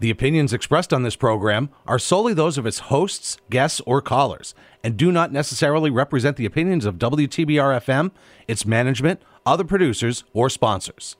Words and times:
The 0.00 0.10
opinions 0.10 0.52
expressed 0.52 0.92
on 0.92 1.02
this 1.02 1.16
program 1.16 1.70
are 1.84 1.98
solely 1.98 2.32
those 2.32 2.56
of 2.56 2.66
its 2.66 2.78
hosts, 2.78 3.36
guests, 3.50 3.80
or 3.84 4.00
callers, 4.00 4.54
and 4.84 4.96
do 4.96 5.10
not 5.10 5.32
necessarily 5.32 5.90
represent 5.90 6.36
the 6.36 6.46
opinions 6.46 6.84
of 6.84 6.98
WTBR 6.98 7.80
FM, 7.80 8.12
its 8.46 8.64
management, 8.64 9.20
other 9.44 9.64
producers, 9.64 10.22
or 10.32 10.48
sponsors. 10.48 11.16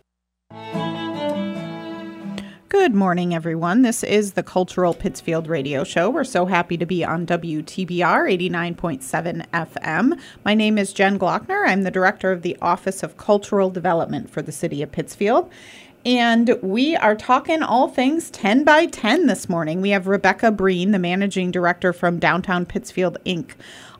Good 2.68 2.94
morning, 2.94 3.34
everyone. 3.34 3.82
This 3.82 4.04
is 4.04 4.34
the 4.34 4.42
Cultural 4.44 4.94
Pittsfield 4.94 5.48
Radio 5.48 5.82
Show. 5.82 6.08
We're 6.08 6.22
so 6.22 6.46
happy 6.46 6.76
to 6.76 6.86
be 6.86 7.04
on 7.04 7.26
WTBR 7.26 8.30
89.7 8.38 9.44
FM. 9.50 10.20
My 10.44 10.54
name 10.54 10.78
is 10.78 10.92
Jen 10.92 11.18
Glockner. 11.18 11.66
I'm 11.66 11.82
the 11.82 11.90
director 11.90 12.30
of 12.30 12.42
the 12.42 12.56
Office 12.62 13.02
of 13.02 13.16
Cultural 13.16 13.70
Development 13.70 14.30
for 14.30 14.40
the 14.40 14.52
City 14.52 14.82
of 14.82 14.92
Pittsfield. 14.92 15.50
And 16.08 16.58
we 16.62 16.96
are 16.96 17.14
talking 17.14 17.62
all 17.62 17.86
things 17.86 18.30
10 18.30 18.64
by 18.64 18.86
10 18.86 19.26
this 19.26 19.46
morning. 19.46 19.82
We 19.82 19.90
have 19.90 20.06
Rebecca 20.06 20.50
Breen, 20.50 20.92
the 20.92 20.98
managing 20.98 21.50
director 21.50 21.92
from 21.92 22.18
Downtown 22.18 22.64
Pittsfield 22.64 23.18
Inc., 23.26 23.50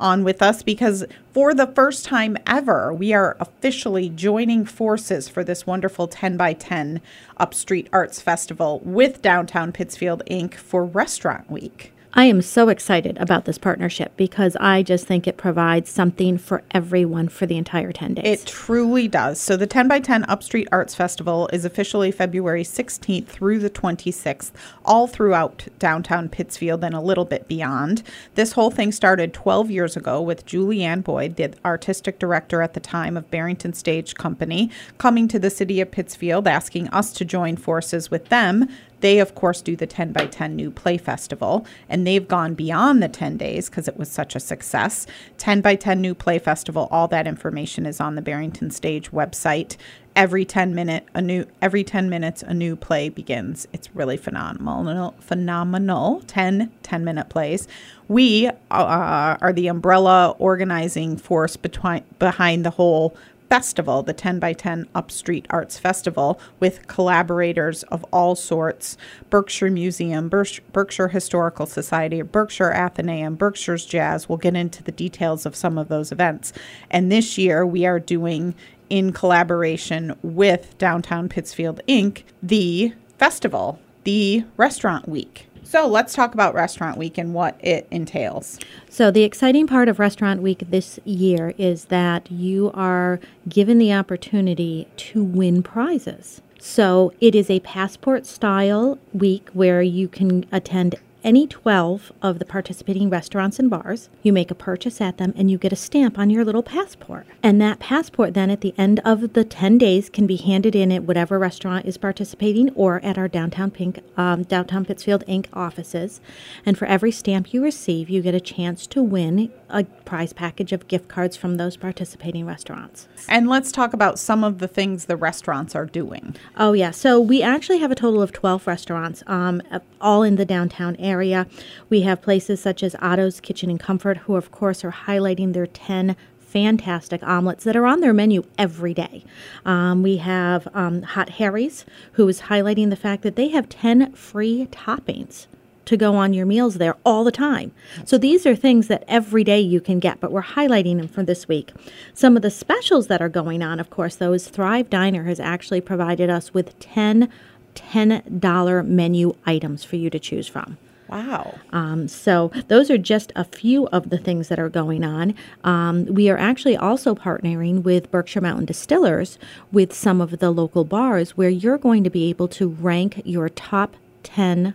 on 0.01 0.25
with 0.25 0.41
us 0.41 0.63
because 0.63 1.05
for 1.35 1.53
the 1.53 1.67
first 1.67 2.07
time 2.07 2.39
ever, 2.47 2.95
we 2.95 3.13
are 3.13 3.37
officially 3.41 4.09
joining 4.09 4.65
forces 4.65 5.29
for 5.29 5.45
this 5.45 5.67
wonderful 5.67 6.09
10 6.09 6.39
by 6.39 6.55
10 6.55 7.03
Upstreet 7.37 7.91
Arts 7.93 8.23
Festival 8.23 8.81
with 8.87 9.21
Downtown 9.21 9.71
Pittsfield 9.71 10.23
Inc. 10.31 10.55
for 10.55 10.87
Restaurant 10.87 11.51
Week. 11.51 11.93
I 12.15 12.25
am 12.25 12.41
so 12.41 12.71
excited 12.71 13.19
about 13.19 13.45
this 13.45 13.59
partnership 13.59 14.17
because 14.17 14.57
I 14.57 14.83
just 14.83 15.07
think 15.07 15.27
it 15.27 15.37
provides 15.37 15.91
something 15.91 16.39
for 16.39 16.63
everyone 16.71 17.29
for 17.29 17.45
the 17.45 17.59
entire 17.59 17.93
10 17.93 18.15
days. 18.15 18.25
It 18.25 18.47
truly 18.47 19.09
does. 19.09 19.39
So, 19.39 19.59
the 19.59 19.67
10 19.67 19.89
by 19.89 20.01
10 20.01 20.25
Upstreet 20.25 20.69
Arts 20.73 20.95
Festival 20.95 21.51
is 21.53 21.67
officially 21.67 22.11
February 22.11 22.65
16th 22.65 23.27
through 23.27 23.59
the 23.59 23.69
26th, 23.69 24.53
all 24.87 25.07
throughout 25.07 25.69
downtown 25.79 26.31
Pittsfield 26.31 26.83
and 26.83 26.95
a 26.95 27.01
little 27.01 27.27
bit 27.27 27.47
beyond. 27.47 28.03
This 28.37 28.53
whole 28.53 28.71
thing 28.71 28.91
started 28.91 29.35
12 29.35 29.71
years 29.71 29.95
ago 29.95 30.23
with 30.23 30.47
Julianne 30.47 31.05
Boyd, 31.05 31.37
the 31.37 31.53
artistic 31.65 32.19
director 32.19 32.63
at 32.63 32.73
the 32.73 32.81
time 32.81 33.19
of 33.19 33.31
Barrington 33.31 33.75
Stage 33.75 34.15
Company, 34.15 34.71
coming 34.97 35.29
to 35.29 35.39
the 35.39 35.51
city 35.51 35.81
of 35.81 35.91
Pittsfield 35.91 36.49
asking 36.49 36.89
us 36.89 37.13
to 37.13 37.25
join 37.27 37.57
forces 37.59 38.11
with 38.11 38.31
them 38.31 38.67
they, 39.01 39.19
of 39.19 39.35
course, 39.35 39.63
do 39.63 39.77
the 39.77 39.87
10 39.87 40.13
by 40.13 40.27
10 40.27 40.57
New 40.57 40.71
Play 40.71 40.99
Festival, 40.99 41.67
and 41.89 42.07
they've 42.07 42.27
gone 42.27 42.55
beyond 42.55 43.03
the 43.03 43.09
10 43.09 43.37
days 43.37 43.69
because 43.69 43.89
it 43.89 43.97
was 43.97 44.09
such 44.09 44.35
a 44.35 44.41
success. 44.41 45.07
10 45.39 45.61
by 45.61 45.77
10 45.77 46.01
New 46.01 46.15
Play 46.15 46.39
Festival, 46.39 46.89
all 46.91 47.09
that 47.09 47.27
information 47.27 47.87
is 47.87 48.01
on 48.01 48.15
the 48.15 48.23
Barrington 48.23 48.71
Stage 48.71 49.11
website. 49.11 49.77
Every 50.17 50.45
10 50.45 50.75
minute 50.75 51.07
a 51.15 51.23
new 51.23 51.47
every 51.63 51.85
10 51.85 52.11
minutes 52.11 52.43
a 52.43 52.53
new 52.53 52.75
play 52.75 53.09
begins. 53.09 53.69
It's 53.73 53.95
really 53.95 54.17
phenomenal 54.17 55.15
phenomenal 55.21 56.23
10 56.27 56.73
10 56.83 57.05
minute 57.05 57.29
plays. 57.29 57.69
We 58.09 58.49
uh, 58.49 58.53
are 58.69 59.53
the 59.53 59.69
umbrella 59.69 60.35
organizing 60.41 61.19
force 61.19 61.57
between, 61.57 62.03
behind 62.19 62.65
the 62.65 62.71
whole 62.71 63.17
festival, 63.49 64.03
the 64.03 64.13
10 64.13 64.39
by 64.39 64.53
10 64.53 64.89
Upstreet 64.95 65.47
Arts 65.51 65.79
Festival, 65.79 66.41
with 66.61 66.87
collaborators 66.87 67.83
of 67.85 68.05
all 68.13 68.35
sorts 68.35 68.97
Berkshire 69.31 69.71
Museum, 69.71 70.29
Berkshire 70.29 71.09
Historical 71.09 71.67
Society, 71.67 72.23
Berkshire 72.23 72.73
Athenaeum, 72.73 73.37
Berkshires 73.37 73.87
Jazz. 73.87 74.29
We'll 74.29 74.39
get 74.39 74.57
into 74.57 74.83
the 74.83 74.93
details 74.93 75.47
of 75.47 75.57
some 75.57 75.79
of 75.79 75.89
those 75.89 76.13
events. 76.13 76.53
And 76.91 77.11
this 77.11 77.39
year 77.39 77.65
we 77.65 77.87
are 77.87 78.01
doing, 78.01 78.55
in 78.91 79.13
collaboration 79.13 80.17
with 80.23 80.77
Downtown 80.79 81.29
Pittsfield 81.29 81.81
Inc., 81.89 82.23
the 82.43 82.95
festival, 83.19 83.79
the 84.05 84.45
Restaurant 84.57 85.09
Week. 85.09 85.48
So 85.69 85.87
let's 85.87 86.15
talk 86.15 86.33
about 86.33 86.55
Restaurant 86.55 86.97
Week 86.97 87.19
and 87.19 87.35
what 87.35 87.61
it 87.63 87.87
entails. 87.91 88.59
So, 88.89 89.11
the 89.11 89.23
exciting 89.23 89.67
part 89.67 89.91
of 89.91 89.99
Restaurant 89.99 90.41
Week 90.41 90.63
this 90.71 90.99
year 91.05 91.53
is 91.59 91.85
that 91.87 92.33
you 92.33 92.71
are 92.73 93.21
given 93.51 93.77
the 93.77 93.93
opportunity 93.93 94.89
to 94.97 95.23
win 95.23 95.63
prizes. 95.63 96.41
So, 96.59 97.13
it 97.21 97.35
is 97.35 97.51
a 97.51 97.61
passport 97.61 98.25
style 98.25 98.99
week 99.13 99.51
where 99.53 99.83
you 99.83 100.09
can 100.09 100.47
attend 100.51 100.95
any 101.25 101.47
12 101.47 102.13
of 102.23 102.39
the 102.39 102.45
participating 102.45 103.11
restaurants 103.11 103.59
and 103.59 103.69
bars. 103.69 104.09
You 104.23 104.33
make 104.33 104.51
a 104.51 104.55
purchase 104.55 105.01
at 105.01 105.19
them 105.19 105.35
and 105.37 105.51
you 105.51 105.59
get 105.59 105.73
a 105.73 105.77
stamp 105.77 106.19
on 106.19 106.31
your 106.31 106.45
little 106.45 106.63
passport. 106.63 107.27
And 107.43 107.61
that 107.61 107.79
passport 107.79 108.35
then 108.35 108.51
at 108.51 108.61
the 108.61 108.75
end 108.79 109.01
of 109.05 109.33
the 109.33 109.45
10 109.45 109.79
days 109.79 110.09
can 110.09 110.27
be 110.27 110.37
handed 110.37 110.75
in 110.75 110.93
at 110.93 111.05
whatever 111.05 111.39
restaurant 111.39 111.87
is 111.87 111.99
participating 111.99 112.71
or 112.71 113.01
at 113.05 113.19
our 113.19 113.29
downtown 113.29 113.71
Pink 113.71 114.01
um, 114.17 114.45
downtown 114.45 114.85
Pittsfield 114.85 115.25
Inc. 115.27 115.47
offices. 115.53 116.21
And 116.65 116.79
for 116.79 116.87
every 116.87 117.11
stamp 117.11 117.53
you 117.53 117.63
receive, 117.63 118.09
you 118.09 118.23
get 118.23 118.35
a 118.35 118.41
chance 118.41 118.87
to 118.89 119.03
win 119.03 119.51
a 119.69 119.85
prize 119.85 120.33
package 120.33 120.73
of 120.73 120.89
gift 120.89 121.09
cards 121.09 121.37
from 121.37 121.57
those 121.57 121.77
participating 121.77 122.47
restaurants. 122.47 123.09
And 123.29 123.49
let's 123.49 123.71
talk 123.71 123.93
about 123.93 124.19
some 124.19 124.45
of 124.45 124.59
the 124.59 124.69
things 124.69 125.05
the 125.05 125.17
restaurants 125.17 125.75
are 125.75 125.85
doing. 125.85 126.37
Oh 126.57 126.73
yeah, 126.73 126.91
so 126.91 127.21
we 127.21 127.43
actually 127.43 127.79
have 127.79 127.91
a 127.91 127.95
total 127.95 128.23
of 128.23 128.33
12 128.33 128.67
restaurants 128.67 129.23
um, 129.27 129.61
all 130.01 130.23
in 130.23 130.37
the 130.37 130.47
downtown 130.47 130.97
area 130.97 131.08
area. 131.09 131.47
We 131.89 132.03
have 132.03 132.23
places 132.23 132.61
such 132.61 132.83
as 132.83 132.95
Otto's 133.01 133.41
Kitchen 133.41 133.71
and 133.71 133.81
Comfort, 133.81 134.19
who, 134.19 134.37
of 134.37 134.51
course, 134.53 134.85
are 134.85 134.93
highlighting 134.93 135.53
their 135.53 135.67
10 135.67 136.17
fantastic 136.39 137.23
omelets 137.23 137.65
that 137.65 137.77
are 137.77 137.87
on 137.87 138.01
their 138.01 138.15
menu 138.15 138.43
every 138.57 138.95
day. 138.95 139.25
Um, 139.65 140.03
we 140.03 140.19
have 140.19 140.67
um, 140.75 141.03
Hot 141.03 141.31
Harry's, 141.31 141.85
who 142.13 142.27
is 142.29 142.43
highlighting 142.43 142.91
the 142.91 142.97
fact 142.97 143.23
that 143.23 143.37
they 143.37 143.49
have 143.49 143.69
10 143.69 144.13
free 144.13 144.67
toppings 144.71 145.47
to 145.85 145.97
go 145.97 146.17
on 146.17 146.35
your 146.35 146.45
meals 146.45 146.75
there 146.75 146.97
all 147.05 147.25
the 147.25 147.33
time. 147.33 147.73
So 148.05 148.19
these 148.19 148.45
are 148.45 148.55
things 148.55 148.89
that 148.89 149.05
every 149.09 149.43
day 149.43 149.61
you 149.61 149.81
can 149.81 150.01
get, 150.01 150.21
but 150.21 150.31
we're 150.31 150.43
highlighting 150.43 150.99
them 150.99 151.09
for 151.09 151.23
this 151.23 151.49
week. 151.49 151.73
Some 152.13 152.37
of 152.37 152.43
the 152.43 152.51
specials 152.51 153.07
that 153.07 153.23
are 153.23 153.31
going 153.31 153.63
on, 153.63 153.81
of 153.81 153.89
course, 153.89 154.17
though, 154.17 154.35
is 154.35 154.49
Thrive 154.49 154.91
Diner 154.91 155.25
has 155.25 155.41
actually 155.41 155.81
provided 155.81 156.29
us 156.29 156.53
with 156.53 156.79
10 156.79 157.31
$10 157.75 158.87
menu 158.87 159.35
items 159.47 159.85
for 159.85 159.97
you 159.97 160.11
to 160.11 160.19
choose 160.19 160.49
from. 160.49 160.79
Wow. 161.09 161.59
Um, 161.73 162.07
so 162.09 162.51
those 162.69 162.91
are 162.91 162.99
just 162.99 163.33
a 163.35 163.45
few 163.45 163.87
of 163.89 164.11
the 164.11 164.19
things 164.19 164.49
that 164.49 164.59
are 164.59 164.69
going 164.69 165.05
on. 165.05 165.35
Um, 165.65 166.05
we 166.07 166.29
are 166.29 166.37
actually 166.37 166.77
also 166.77 167.15
partnering 167.15 167.83
with 167.83 168.11
Berkshire 168.11 168.41
Mountain 168.43 168.67
Distillers 168.67 169.39
with 169.73 169.95
some 169.95 170.21
of 170.21 170.39
the 170.39 170.51
local 170.51 170.85
bars 170.85 171.37
where 171.37 171.49
you're 171.49 171.79
going 171.79 172.05
to 172.05 172.11
be 172.11 172.29
able 172.29 172.49
to 172.49 172.69
rank 172.69 173.23
your 173.25 173.49
top 173.49 173.97
10 174.23 174.75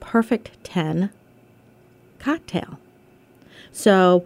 perfect 0.00 0.50
10 0.64 1.10
cocktail. 2.18 2.78
So 3.70 4.24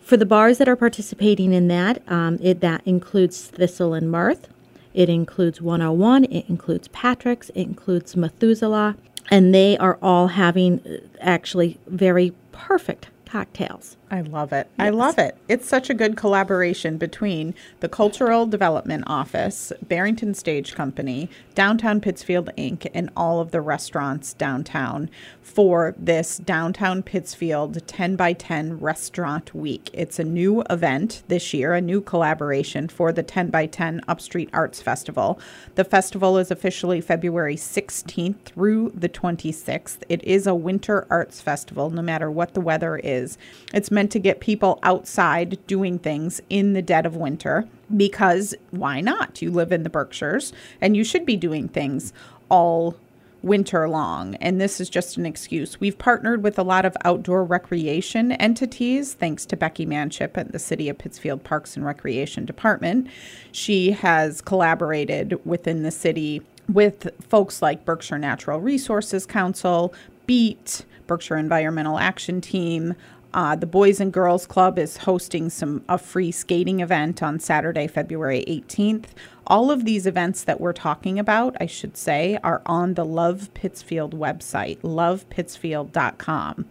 for 0.00 0.16
the 0.16 0.26
bars 0.26 0.58
that 0.58 0.68
are 0.68 0.76
participating 0.76 1.52
in 1.52 1.68
that, 1.68 2.02
um, 2.08 2.38
it, 2.40 2.60
that 2.60 2.82
includes 2.86 3.48
Thistle 3.48 3.92
and 3.94 4.10
Mirth. 4.10 4.48
It 4.94 5.08
includes 5.08 5.60
101. 5.60 6.24
It 6.24 6.48
includes 6.48 6.88
Patrick's. 6.88 7.50
It 7.50 7.62
includes 7.62 8.16
Methuselah 8.16 8.96
and 9.30 9.54
they 9.54 9.78
are 9.78 9.98
all 10.02 10.28
having 10.28 10.80
uh, 10.80 10.98
actually 11.20 11.78
very 11.86 12.32
perfect 12.52 13.08
cocktails. 13.24 13.96
I 14.12 14.22
love 14.22 14.52
it. 14.52 14.68
Yes. 14.76 14.86
I 14.86 14.90
love 14.90 15.18
it. 15.18 15.36
It's 15.48 15.68
such 15.68 15.88
a 15.88 15.94
good 15.94 16.16
collaboration 16.16 16.98
between 16.98 17.54
the 17.78 17.88
Cultural 17.88 18.44
Development 18.44 19.04
Office, 19.06 19.72
Barrington 19.82 20.34
Stage 20.34 20.74
Company, 20.74 21.30
Downtown 21.54 22.00
Pittsfield 22.00 22.50
Inc., 22.58 22.90
and 22.92 23.10
all 23.16 23.40
of 23.40 23.52
the 23.52 23.60
restaurants 23.60 24.34
downtown 24.34 25.10
for 25.42 25.94
this 25.96 26.38
Downtown 26.38 27.02
Pittsfield 27.02 27.86
10 27.86 28.16
by 28.16 28.32
10 28.32 28.80
Restaurant 28.80 29.54
Week. 29.54 29.90
It's 29.92 30.18
a 30.18 30.24
new 30.24 30.62
event 30.70 31.22
this 31.28 31.54
year, 31.54 31.74
a 31.74 31.80
new 31.80 32.00
collaboration 32.00 32.88
for 32.88 33.12
the 33.12 33.22
10 33.22 33.50
by 33.50 33.66
10 33.66 34.00
Upstreet 34.08 34.50
Arts 34.52 34.82
Festival. 34.82 35.38
The 35.76 35.84
festival 35.84 36.36
is 36.36 36.50
officially 36.50 37.00
February 37.00 37.56
16th 37.56 38.40
through 38.44 38.90
the 38.94 39.08
26th. 39.08 39.98
It 40.08 40.24
is 40.24 40.48
a 40.48 40.54
winter 40.54 41.06
arts 41.10 41.40
festival, 41.40 41.90
no 41.90 42.02
matter 42.02 42.30
what 42.30 42.54
the 42.54 42.60
weather 42.60 42.96
is. 42.96 43.38
It's 43.72 43.90
meant 44.00 44.10
to 44.10 44.18
get 44.18 44.40
people 44.40 44.78
outside 44.82 45.58
doing 45.66 45.98
things 45.98 46.40
in 46.48 46.72
the 46.72 46.80
dead 46.80 47.04
of 47.04 47.16
winter 47.16 47.68
because 47.98 48.54
why 48.70 48.98
not? 48.98 49.42
You 49.42 49.50
live 49.50 49.72
in 49.72 49.82
the 49.82 49.90
Berkshires 49.90 50.54
and 50.80 50.96
you 50.96 51.04
should 51.04 51.26
be 51.26 51.36
doing 51.36 51.68
things 51.68 52.14
all 52.48 52.96
winter 53.42 53.86
long. 53.90 54.36
And 54.36 54.58
this 54.58 54.80
is 54.80 54.88
just 54.88 55.18
an 55.18 55.26
excuse. 55.26 55.78
We've 55.80 55.98
partnered 55.98 56.42
with 56.42 56.58
a 56.58 56.62
lot 56.62 56.86
of 56.86 56.96
outdoor 57.04 57.44
recreation 57.44 58.32
entities, 58.32 59.12
thanks 59.12 59.44
to 59.44 59.54
Becky 59.54 59.84
Manship 59.84 60.38
at 60.38 60.52
the 60.52 60.58
City 60.58 60.88
of 60.88 60.96
Pittsfield 60.96 61.44
Parks 61.44 61.76
and 61.76 61.84
Recreation 61.84 62.46
Department. 62.46 63.06
She 63.52 63.90
has 63.90 64.40
collaborated 64.40 65.38
within 65.44 65.82
the 65.82 65.90
city 65.90 66.40
with 66.72 67.10
folks 67.28 67.60
like 67.60 67.84
Berkshire 67.84 68.16
Natural 68.16 68.60
Resources 68.60 69.26
Council, 69.26 69.92
BEAT, 70.24 70.86
Berkshire 71.06 71.36
Environmental 71.36 71.98
Action 71.98 72.40
Team, 72.40 72.94
Uh, 73.32 73.54
the 73.54 73.66
Boys 73.66 74.00
and 74.00 74.12
Girls 74.12 74.46
Club 74.46 74.78
is 74.78 74.98
hosting 74.98 75.50
some 75.50 75.84
a 75.88 75.98
free 75.98 76.32
skating 76.32 76.80
event 76.80 77.22
on 77.22 77.38
Saturday, 77.38 77.86
February 77.86 78.44
18th. 78.48 79.06
All 79.46 79.70
of 79.70 79.84
these 79.84 80.06
events 80.06 80.44
that 80.44 80.60
we're 80.60 80.72
talking 80.72 81.18
about, 81.18 81.56
I 81.60 81.66
should 81.66 81.96
say, 81.96 82.38
are 82.42 82.62
on 82.66 82.94
the 82.94 83.04
Love 83.04 83.52
Pittsfield 83.54 84.18
website, 84.18 84.78
lovepittsfield.com. 84.80 86.66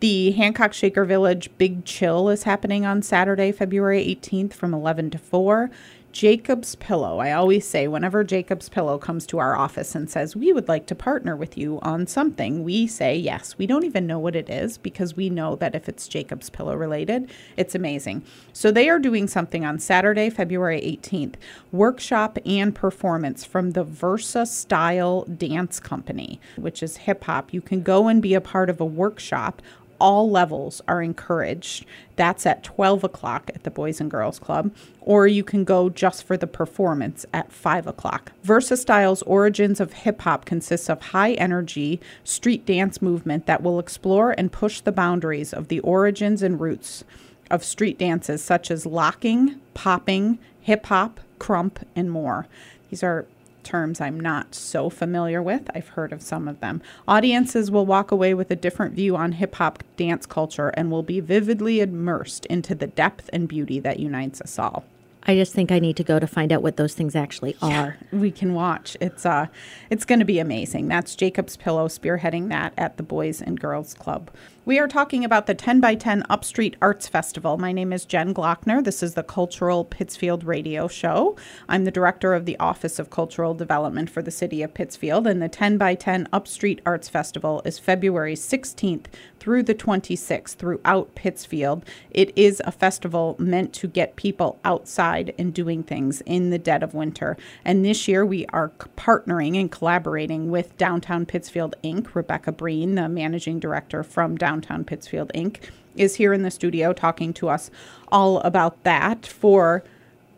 The 0.00 0.30
Hancock 0.30 0.72
Shaker 0.72 1.04
Village 1.04 1.50
Big 1.58 1.84
Chill 1.84 2.28
is 2.28 2.44
happening 2.44 2.86
on 2.86 3.02
Saturday, 3.02 3.50
February 3.50 4.04
18th 4.04 4.52
from 4.52 4.72
11 4.72 5.10
to 5.10 5.18
4. 5.18 5.70
Jacob's 6.18 6.74
Pillow. 6.74 7.18
I 7.18 7.30
always 7.30 7.64
say, 7.64 7.86
whenever 7.86 8.24
Jacob's 8.24 8.68
Pillow 8.68 8.98
comes 8.98 9.24
to 9.26 9.38
our 9.38 9.54
office 9.54 9.94
and 9.94 10.10
says, 10.10 10.34
We 10.34 10.52
would 10.52 10.66
like 10.66 10.86
to 10.86 10.96
partner 10.96 11.36
with 11.36 11.56
you 11.56 11.78
on 11.82 12.08
something, 12.08 12.64
we 12.64 12.88
say 12.88 13.16
yes. 13.16 13.56
We 13.56 13.68
don't 13.68 13.84
even 13.84 14.08
know 14.08 14.18
what 14.18 14.34
it 14.34 14.50
is 14.50 14.78
because 14.78 15.14
we 15.14 15.30
know 15.30 15.54
that 15.54 15.76
if 15.76 15.88
it's 15.88 16.08
Jacob's 16.08 16.50
Pillow 16.50 16.74
related, 16.74 17.30
it's 17.56 17.76
amazing. 17.76 18.24
So 18.52 18.72
they 18.72 18.88
are 18.88 18.98
doing 18.98 19.28
something 19.28 19.64
on 19.64 19.78
Saturday, 19.78 20.28
February 20.28 20.80
18th 20.80 21.34
workshop 21.70 22.36
and 22.44 22.74
performance 22.74 23.44
from 23.44 23.70
the 23.70 23.84
VersaStyle 23.84 25.38
Dance 25.38 25.78
Company, 25.78 26.40
which 26.56 26.82
is 26.82 26.96
hip 26.96 27.22
hop. 27.22 27.54
You 27.54 27.60
can 27.60 27.80
go 27.80 28.08
and 28.08 28.20
be 28.20 28.34
a 28.34 28.40
part 28.40 28.68
of 28.70 28.80
a 28.80 28.84
workshop 28.84 29.62
all 30.00 30.30
levels 30.30 30.80
are 30.88 31.02
encouraged. 31.02 31.84
That's 32.16 32.46
at 32.46 32.64
12 32.64 33.04
o'clock 33.04 33.50
at 33.54 33.62
the 33.62 33.70
Boys 33.70 34.00
and 34.00 34.10
Girls 34.10 34.38
Club, 34.38 34.72
or 35.00 35.26
you 35.26 35.44
can 35.44 35.64
go 35.64 35.88
just 35.88 36.24
for 36.24 36.36
the 36.36 36.46
performance 36.46 37.24
at 37.32 37.52
5 37.52 37.86
o'clock. 37.86 38.32
VersaStyle's 38.44 39.22
Origins 39.22 39.80
of 39.80 39.92
Hip 39.92 40.20
Hop 40.22 40.44
consists 40.44 40.88
of 40.88 41.00
high 41.02 41.32
energy 41.32 42.00
street 42.24 42.66
dance 42.66 43.00
movement 43.00 43.46
that 43.46 43.62
will 43.62 43.78
explore 43.78 44.34
and 44.36 44.52
push 44.52 44.80
the 44.80 44.92
boundaries 44.92 45.52
of 45.52 45.68
the 45.68 45.80
origins 45.80 46.42
and 46.42 46.60
roots 46.60 47.04
of 47.50 47.64
street 47.64 47.98
dances 47.98 48.42
such 48.42 48.70
as 48.70 48.84
locking, 48.84 49.60
popping, 49.74 50.38
hip 50.60 50.86
hop, 50.86 51.20
krump, 51.38 51.82
and 51.96 52.10
more. 52.10 52.46
These 52.90 53.02
are 53.02 53.26
terms 53.68 54.00
I'm 54.00 54.18
not 54.18 54.54
so 54.54 54.88
familiar 54.88 55.42
with. 55.42 55.70
I've 55.74 55.88
heard 55.88 56.12
of 56.12 56.22
some 56.22 56.48
of 56.48 56.60
them. 56.60 56.80
Audiences 57.06 57.70
will 57.70 57.84
walk 57.84 58.10
away 58.10 58.32
with 58.32 58.50
a 58.50 58.56
different 58.56 58.94
view 58.94 59.14
on 59.14 59.32
hip 59.32 59.56
hop 59.56 59.82
dance 59.96 60.24
culture 60.24 60.70
and 60.70 60.90
will 60.90 61.02
be 61.02 61.20
vividly 61.20 61.80
immersed 61.80 62.46
into 62.46 62.74
the 62.74 62.86
depth 62.86 63.28
and 63.30 63.46
beauty 63.46 63.78
that 63.80 64.00
unites 64.00 64.40
us 64.40 64.58
all. 64.58 64.84
I 65.28 65.34
just 65.34 65.52
think 65.52 65.70
I 65.70 65.78
need 65.78 65.98
to 65.98 66.04
go 66.04 66.18
to 66.18 66.26
find 66.26 66.50
out 66.50 66.62
what 66.62 66.78
those 66.78 66.94
things 66.94 67.14
actually 67.14 67.54
are. 67.60 67.98
Yeah, 68.00 68.18
we 68.18 68.30
can 68.30 68.54
watch. 68.54 68.96
It's 68.98 69.26
uh 69.26 69.48
it's 69.90 70.06
going 70.06 70.20
to 70.20 70.24
be 70.24 70.38
amazing. 70.38 70.88
That's 70.88 71.14
Jacob's 71.14 71.54
Pillow 71.54 71.86
spearheading 71.86 72.48
that 72.48 72.72
at 72.78 72.96
the 72.96 73.02
Boys 73.02 73.42
and 73.42 73.60
Girls 73.60 73.92
Club. 73.92 74.30
We 74.64 74.78
are 74.78 74.88
talking 74.88 75.24
about 75.24 75.46
the 75.46 75.54
10 75.54 75.80
by 75.80 75.94
10 75.94 76.24
Upstreet 76.28 76.76
Arts 76.82 77.08
Festival. 77.08 77.56
My 77.56 77.72
name 77.72 77.90
is 77.90 78.04
Jen 78.04 78.34
Glockner. 78.34 78.84
This 78.84 79.02
is 79.02 79.14
the 79.14 79.22
Cultural 79.22 79.84
Pittsfield 79.84 80.44
Radio 80.44 80.88
Show. 80.88 81.36
I'm 81.70 81.84
the 81.84 81.90
director 81.90 82.34
of 82.34 82.44
the 82.44 82.58
Office 82.58 82.98
of 82.98 83.08
Cultural 83.08 83.54
Development 83.54 84.10
for 84.10 84.20
the 84.20 84.30
City 84.30 84.62
of 84.62 84.74
Pittsfield, 84.74 85.26
and 85.26 85.40
the 85.40 85.48
10 85.48 85.78
by 85.78 85.94
10 85.94 86.28
Upstreet 86.34 86.82
Arts 86.84 87.08
Festival 87.08 87.62
is 87.64 87.78
February 87.78 88.34
16th 88.34 89.06
through 89.48 89.62
the 89.62 89.74
26th 89.74 90.56
throughout 90.56 91.14
Pittsfield. 91.14 91.82
It 92.10 92.36
is 92.36 92.60
a 92.66 92.70
festival 92.70 93.34
meant 93.38 93.72
to 93.72 93.88
get 93.88 94.14
people 94.14 94.60
outside 94.62 95.34
and 95.38 95.54
doing 95.54 95.82
things 95.82 96.20
in 96.26 96.50
the 96.50 96.58
dead 96.58 96.82
of 96.82 96.92
winter. 96.92 97.34
And 97.64 97.82
this 97.82 98.06
year 98.06 98.26
we 98.26 98.44
are 98.52 98.72
partnering 98.98 99.58
and 99.58 99.72
collaborating 99.72 100.50
with 100.50 100.76
Downtown 100.76 101.24
Pittsfield 101.24 101.76
Inc., 101.82 102.14
Rebecca 102.14 102.52
Breen, 102.52 102.94
the 102.94 103.08
managing 103.08 103.58
director 103.58 104.02
from 104.02 104.36
Downtown 104.36 104.84
Pittsfield 104.84 105.32
Inc., 105.34 105.60
is 105.96 106.16
here 106.16 106.34
in 106.34 106.42
the 106.42 106.50
studio 106.50 106.92
talking 106.92 107.32
to 107.32 107.48
us 107.48 107.70
all 108.08 108.40
about 108.40 108.84
that 108.84 109.24
for 109.24 109.82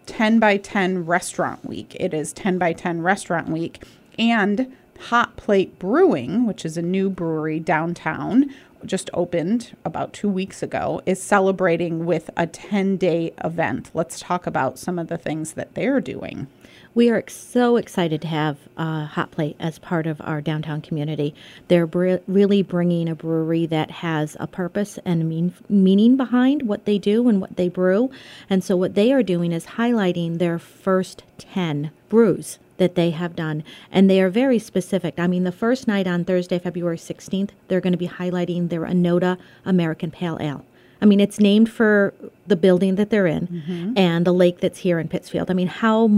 10 0.07 0.39
by 0.39 0.57
10 0.57 1.05
Restaurant 1.05 1.65
Week. 1.65 1.97
It 1.99 2.15
is 2.15 2.33
10 2.33 2.59
by 2.59 2.75
10 2.75 3.03
Restaurant 3.03 3.49
Week. 3.49 3.83
And 4.21 4.73
Hot 5.09 5.37
Plate 5.37 5.79
Brewing, 5.79 6.47
which 6.47 6.65
is 6.65 6.77
a 6.77 6.83
new 6.83 7.09
brewery 7.09 7.59
downtown, 7.59 8.51
just 8.85 9.11
opened 9.15 9.77
about 9.85 10.13
two 10.13 10.29
weeks 10.29 10.63
ago, 10.63 11.01
is 11.07 11.23
celebrating 11.23 12.07
with 12.07 12.31
a 12.37 12.47
10 12.47 12.97
day 12.97 13.33
event. 13.45 13.91
Let's 13.95 14.21
talk 14.21 14.47
about 14.47 14.79
some 14.79 14.99
of 14.99 15.09
the 15.09 15.19
things 15.19 15.53
that 15.53 15.75
they're 15.75 16.01
doing. 16.01 16.47
We 16.93 17.09
are 17.09 17.23
so 17.29 17.77
excited 17.77 18.21
to 18.23 18.29
have 18.29 18.59
uh, 18.77 19.07
Hot 19.07 19.31
Plate 19.31 19.55
as 19.61 19.79
part 19.79 20.09
of 20.09 20.21
our 20.23 20.41
downtown 20.41 20.81
community. 20.81 21.37
They're 21.69 21.87
br- 21.87 22.17
really 22.27 22.63
bringing 22.63 23.09
a 23.09 23.15
brewery 23.15 23.67
that 23.67 23.93
has 23.93 24.37
a 24.41 24.49
purpose 24.49 24.99
and 25.05 25.29
mean- 25.29 25.55
meaning 25.69 26.17
behind 26.17 26.63
what 26.63 26.87
they 26.87 26.99
do 26.99 27.29
and 27.29 27.41
what 27.41 27.57
they 27.57 27.69
brew. 27.69 28.11
And 28.49 28.65
so, 28.65 28.77
what 28.77 28.97
they 28.97 29.13
are 29.13 29.23
doing 29.23 29.53
is 29.53 29.67
highlighting 29.67 30.39
their 30.39 30.59
first 30.59 31.23
10 31.39 31.93
brews 32.09 32.59
that 32.81 32.95
they 32.95 33.11
have 33.11 33.37
done. 33.37 33.63
And 33.93 34.11
they 34.11 34.21
are 34.23 34.31
very 34.31 34.59
specific. 34.59 35.15
I 35.19 35.27
mean, 35.27 35.45
the 35.45 35.53
first 35.53 35.87
night 35.87 36.07
on 36.07 36.25
Thursday, 36.25 36.59
February 36.59 36.97
16th, 36.97 37.51
they're 37.69 37.81
going 37.81 37.93
to 37.93 37.99
be 37.99 38.09
highlighting 38.09 38.71
their 38.71 38.81
Onota 38.81 39.37
American 39.67 40.11
Pale 40.11 40.39
Ale. 40.41 40.65
I 41.03 41.05
mean, 41.05 41.21
it's 41.21 41.39
named 41.39 41.71
for 41.71 42.15
the 42.47 42.57
building 42.57 42.97
that 42.97 43.11
they're 43.11 43.27
in 43.27 43.47
mm-hmm. 43.47 43.93
and 43.97 44.27
the 44.27 44.33
lake 44.33 44.61
that's 44.61 44.79
here 44.79 44.99
in 44.99 45.09
Pittsfield. 45.09 45.51
I 45.51 45.55
mean, 45.55 45.69
how 45.69 46.09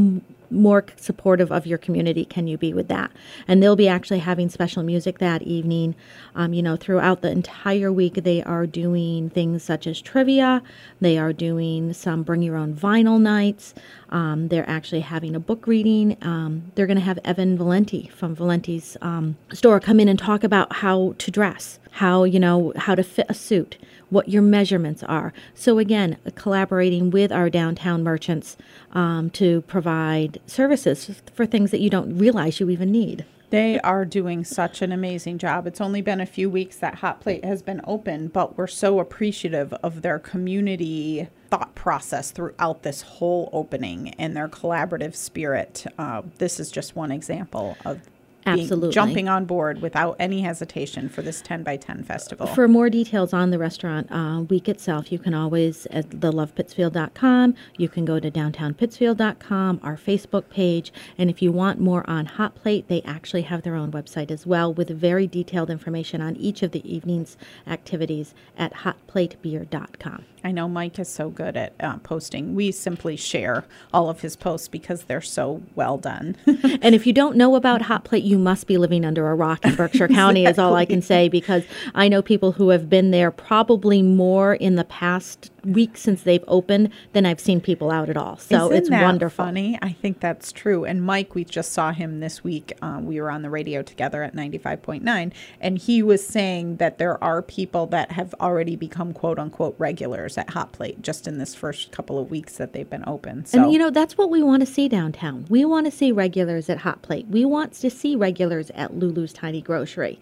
more 0.52 0.84
supportive 0.96 1.50
of 1.50 1.66
your 1.66 1.78
community 1.78 2.24
can 2.24 2.46
you 2.46 2.58
be 2.58 2.72
with 2.72 2.88
that? 2.88 3.10
And 3.48 3.62
they'll 3.62 3.76
be 3.76 3.88
actually 3.88 4.20
having 4.20 4.48
special 4.48 4.82
music 4.82 5.18
that 5.18 5.42
evening. 5.42 5.94
Um, 6.34 6.52
you 6.52 6.62
know, 6.62 6.76
throughout 6.76 7.22
the 7.22 7.30
entire 7.30 7.92
week, 7.92 8.14
they 8.14 8.42
are 8.42 8.66
doing 8.66 9.30
things 9.30 9.62
such 9.62 9.86
as 9.86 10.00
trivia. 10.00 10.62
They 11.00 11.18
are 11.18 11.32
doing 11.32 11.92
some 11.92 12.22
bring 12.22 12.42
your 12.42 12.56
own 12.56 12.74
vinyl 12.74 13.20
nights. 13.20 13.74
Um, 14.10 14.48
they're 14.48 14.68
actually 14.68 15.00
having 15.00 15.34
a 15.34 15.40
book 15.40 15.66
reading. 15.66 16.16
Um, 16.22 16.70
they're 16.74 16.86
going 16.86 16.98
to 16.98 17.04
have 17.04 17.18
Evan 17.24 17.56
Valenti 17.56 18.10
from 18.14 18.34
Valenti's 18.34 18.96
um, 19.00 19.36
store 19.52 19.80
come 19.80 19.98
in 19.98 20.08
and 20.08 20.18
talk 20.18 20.44
about 20.44 20.72
how 20.74 21.14
to 21.18 21.30
dress, 21.30 21.78
how 21.92 22.24
you 22.24 22.40
know 22.40 22.72
how 22.76 22.94
to 22.94 23.02
fit 23.02 23.26
a 23.28 23.34
suit 23.34 23.78
what 24.12 24.28
your 24.28 24.42
measurements 24.42 25.02
are. 25.02 25.32
So, 25.54 25.78
again, 25.78 26.18
collaborating 26.34 27.10
with 27.10 27.32
our 27.32 27.48
downtown 27.48 28.02
merchants 28.02 28.58
um, 28.92 29.30
to 29.30 29.62
provide 29.62 30.38
services 30.46 31.22
for 31.34 31.46
things 31.46 31.70
that 31.70 31.80
you 31.80 31.88
don't 31.88 32.18
realize 32.18 32.60
you 32.60 32.68
even 32.68 32.92
need. 32.92 33.24
They 33.48 33.80
are 33.80 34.04
doing 34.04 34.44
such 34.44 34.80
an 34.80 34.92
amazing 34.92 35.38
job. 35.38 35.66
It's 35.66 35.80
only 35.80 36.00
been 36.00 36.20
a 36.20 36.26
few 36.26 36.48
weeks 36.48 36.76
that 36.76 36.96
Hot 36.96 37.20
Plate 37.20 37.44
has 37.44 37.62
been 37.62 37.80
open, 37.84 38.28
but 38.28 38.56
we're 38.56 38.66
so 38.66 38.98
appreciative 38.98 39.74
of 39.82 40.02
their 40.02 40.18
community 40.18 41.28
thought 41.50 41.74
process 41.74 42.30
throughout 42.30 42.82
this 42.82 43.02
whole 43.02 43.50
opening 43.52 44.10
and 44.18 44.34
their 44.34 44.48
collaborative 44.48 45.14
spirit. 45.14 45.84
Uh, 45.98 46.22
this 46.38 46.58
is 46.58 46.70
just 46.70 46.96
one 46.96 47.10
example 47.10 47.76
of 47.84 48.00
Absolutely. 48.46 48.92
jumping 48.92 49.28
on 49.28 49.44
board 49.44 49.80
without 49.80 50.16
any 50.18 50.42
hesitation 50.42 51.08
for 51.08 51.22
this 51.22 51.40
10 51.42 51.62
by 51.62 51.76
10 51.76 52.04
festival. 52.04 52.46
For 52.46 52.68
more 52.68 52.90
details 52.90 53.32
on 53.32 53.50
the 53.50 53.58
restaurant 53.58 54.10
uh, 54.10 54.42
week 54.42 54.68
itself, 54.68 55.12
you 55.12 55.18
can 55.18 55.34
always 55.34 55.86
at 55.86 56.08
thelovepittsfield.com. 56.10 57.54
You 57.76 57.88
can 57.88 58.04
go 58.04 58.18
to 58.18 58.30
downtownpittsfield.com, 58.30 59.80
our 59.82 59.96
Facebook 59.96 60.48
page. 60.48 60.92
And 61.16 61.30
if 61.30 61.42
you 61.42 61.52
want 61.52 61.80
more 61.80 62.08
on 62.08 62.26
Hot 62.26 62.54
Plate, 62.54 62.88
they 62.88 63.02
actually 63.02 63.42
have 63.42 63.62
their 63.62 63.74
own 63.74 63.92
website 63.92 64.30
as 64.30 64.46
well 64.46 64.72
with 64.72 64.88
very 64.90 65.26
detailed 65.26 65.70
information 65.70 66.20
on 66.20 66.36
each 66.36 66.62
of 66.62 66.72
the 66.72 66.92
evening's 66.92 67.36
activities 67.66 68.34
at 68.56 68.72
hotplatebeer.com. 68.74 70.24
I 70.44 70.50
know 70.50 70.68
Mike 70.68 70.98
is 70.98 71.08
so 71.08 71.30
good 71.30 71.56
at 71.56 71.74
uh, 71.78 71.98
posting. 71.98 72.54
We 72.54 72.72
simply 72.72 73.16
share 73.16 73.64
all 73.92 74.10
of 74.10 74.22
his 74.22 74.34
posts 74.36 74.68
because 74.68 75.04
they're 75.04 75.20
so 75.20 75.62
well 75.74 75.98
done. 75.98 76.36
and 76.46 76.94
if 76.94 77.06
you 77.06 77.12
don't 77.12 77.36
know 77.36 77.54
about 77.54 77.82
Hot 77.82 78.04
Plate, 78.04 78.24
you 78.32 78.38
must 78.38 78.66
be 78.66 78.78
living 78.78 79.04
under 79.04 79.28
a 79.28 79.34
rock 79.34 79.62
in 79.62 79.74
Berkshire 79.74 80.08
County, 80.08 80.46
is 80.46 80.58
all 80.58 80.74
I 80.74 80.86
can 80.86 81.02
say, 81.02 81.28
because 81.28 81.64
I 81.94 82.08
know 82.08 82.22
people 82.22 82.52
who 82.52 82.70
have 82.70 82.88
been 82.88 83.10
there 83.10 83.30
probably 83.30 84.00
more 84.00 84.54
in 84.54 84.76
the 84.76 84.84
past 84.84 85.50
week 85.64 85.96
since 85.96 86.22
they've 86.22 86.42
opened 86.48 86.90
than 87.12 87.26
I've 87.26 87.38
seen 87.38 87.60
people 87.60 87.90
out 87.90 88.08
at 88.08 88.16
all. 88.16 88.38
So 88.38 88.72
Isn't 88.72 88.76
it's 88.76 88.90
wonderful. 88.90 89.44
Funny, 89.44 89.78
I 89.82 89.92
think 89.92 90.20
that's 90.20 90.50
true. 90.50 90.84
And 90.84 91.02
Mike, 91.02 91.34
we 91.34 91.44
just 91.44 91.72
saw 91.72 91.92
him 91.92 92.20
this 92.20 92.42
week. 92.42 92.72
Uh, 92.80 93.00
we 93.02 93.20
were 93.20 93.30
on 93.30 93.42
the 93.42 93.50
radio 93.50 93.82
together 93.82 94.22
at 94.22 94.34
ninety 94.34 94.58
five 94.58 94.82
point 94.82 95.04
nine, 95.04 95.32
and 95.60 95.76
he 95.76 96.02
was 96.02 96.26
saying 96.26 96.76
that 96.76 96.96
there 96.96 97.22
are 97.22 97.42
people 97.42 97.86
that 97.88 98.12
have 98.12 98.34
already 98.40 98.76
become 98.76 99.12
quote 99.12 99.38
unquote 99.38 99.76
regulars 99.78 100.38
at 100.38 100.50
Hot 100.50 100.72
Plate 100.72 101.02
just 101.02 101.28
in 101.28 101.36
this 101.36 101.54
first 101.54 101.92
couple 101.92 102.18
of 102.18 102.30
weeks 102.30 102.56
that 102.56 102.72
they've 102.72 102.88
been 102.88 103.04
open. 103.06 103.44
So. 103.44 103.62
And 103.62 103.72
you 103.72 103.78
know 103.78 103.90
that's 103.90 104.16
what 104.16 104.30
we 104.30 104.42
want 104.42 104.60
to 104.60 104.66
see 104.66 104.88
downtown. 104.88 105.44
We 105.50 105.66
want 105.66 105.84
to 105.86 105.92
see 105.92 106.12
regulars 106.12 106.70
at 106.70 106.78
Hot 106.78 107.02
Plate. 107.02 107.26
We 107.28 107.44
want 107.44 107.74
to 107.74 107.90
see 107.90 108.16
regulars 108.22 108.70
at 108.70 108.94
Lulu's 108.96 109.32
Tiny 109.32 109.60
Grocery. 109.60 110.18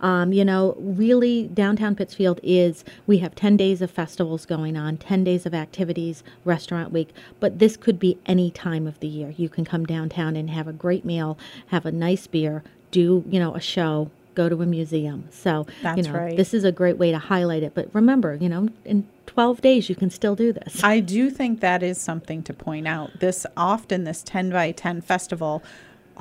Um, 0.00 0.32
you 0.32 0.44
know, 0.44 0.74
really, 0.78 1.48
downtown 1.48 1.94
Pittsfield 1.94 2.40
is, 2.42 2.82
we 3.06 3.18
have 3.18 3.36
10 3.36 3.56
days 3.56 3.82
of 3.82 3.90
festivals 3.90 4.46
going 4.46 4.76
on, 4.76 4.96
10 4.96 5.22
days 5.22 5.46
of 5.46 5.54
activities, 5.54 6.24
restaurant 6.44 6.90
week, 6.90 7.10
but 7.38 7.60
this 7.60 7.76
could 7.76 8.00
be 8.00 8.18
any 8.26 8.50
time 8.50 8.86
of 8.86 8.98
the 8.98 9.06
year. 9.06 9.34
You 9.36 9.48
can 9.48 9.64
come 9.64 9.84
downtown 9.84 10.34
and 10.34 10.50
have 10.50 10.66
a 10.66 10.72
great 10.72 11.04
meal, 11.04 11.38
have 11.68 11.86
a 11.86 11.92
nice 11.92 12.26
beer, 12.26 12.64
do, 12.90 13.22
you 13.28 13.38
know, 13.38 13.54
a 13.54 13.60
show, 13.60 14.10
go 14.34 14.48
to 14.48 14.62
a 14.62 14.66
museum. 14.66 15.28
So, 15.30 15.66
That's 15.82 15.98
you 15.98 16.04
know, 16.04 16.18
right. 16.18 16.36
this 16.36 16.54
is 16.54 16.64
a 16.64 16.72
great 16.72 16.98
way 16.98 17.12
to 17.12 17.18
highlight 17.18 17.62
it. 17.62 17.74
But 17.74 17.88
remember, 17.92 18.34
you 18.34 18.48
know, 18.48 18.70
in 18.84 19.06
12 19.26 19.60
days 19.60 19.88
you 19.88 19.94
can 19.94 20.10
still 20.10 20.34
do 20.34 20.52
this. 20.52 20.82
I 20.82 21.00
do 21.00 21.30
think 21.30 21.60
that 21.60 21.82
is 21.82 22.00
something 22.00 22.42
to 22.44 22.52
point 22.52 22.88
out. 22.88 23.20
This 23.20 23.46
often 23.56 24.04
this 24.04 24.22
10 24.22 24.50
by 24.50 24.72
10 24.72 25.02
festival 25.02 25.62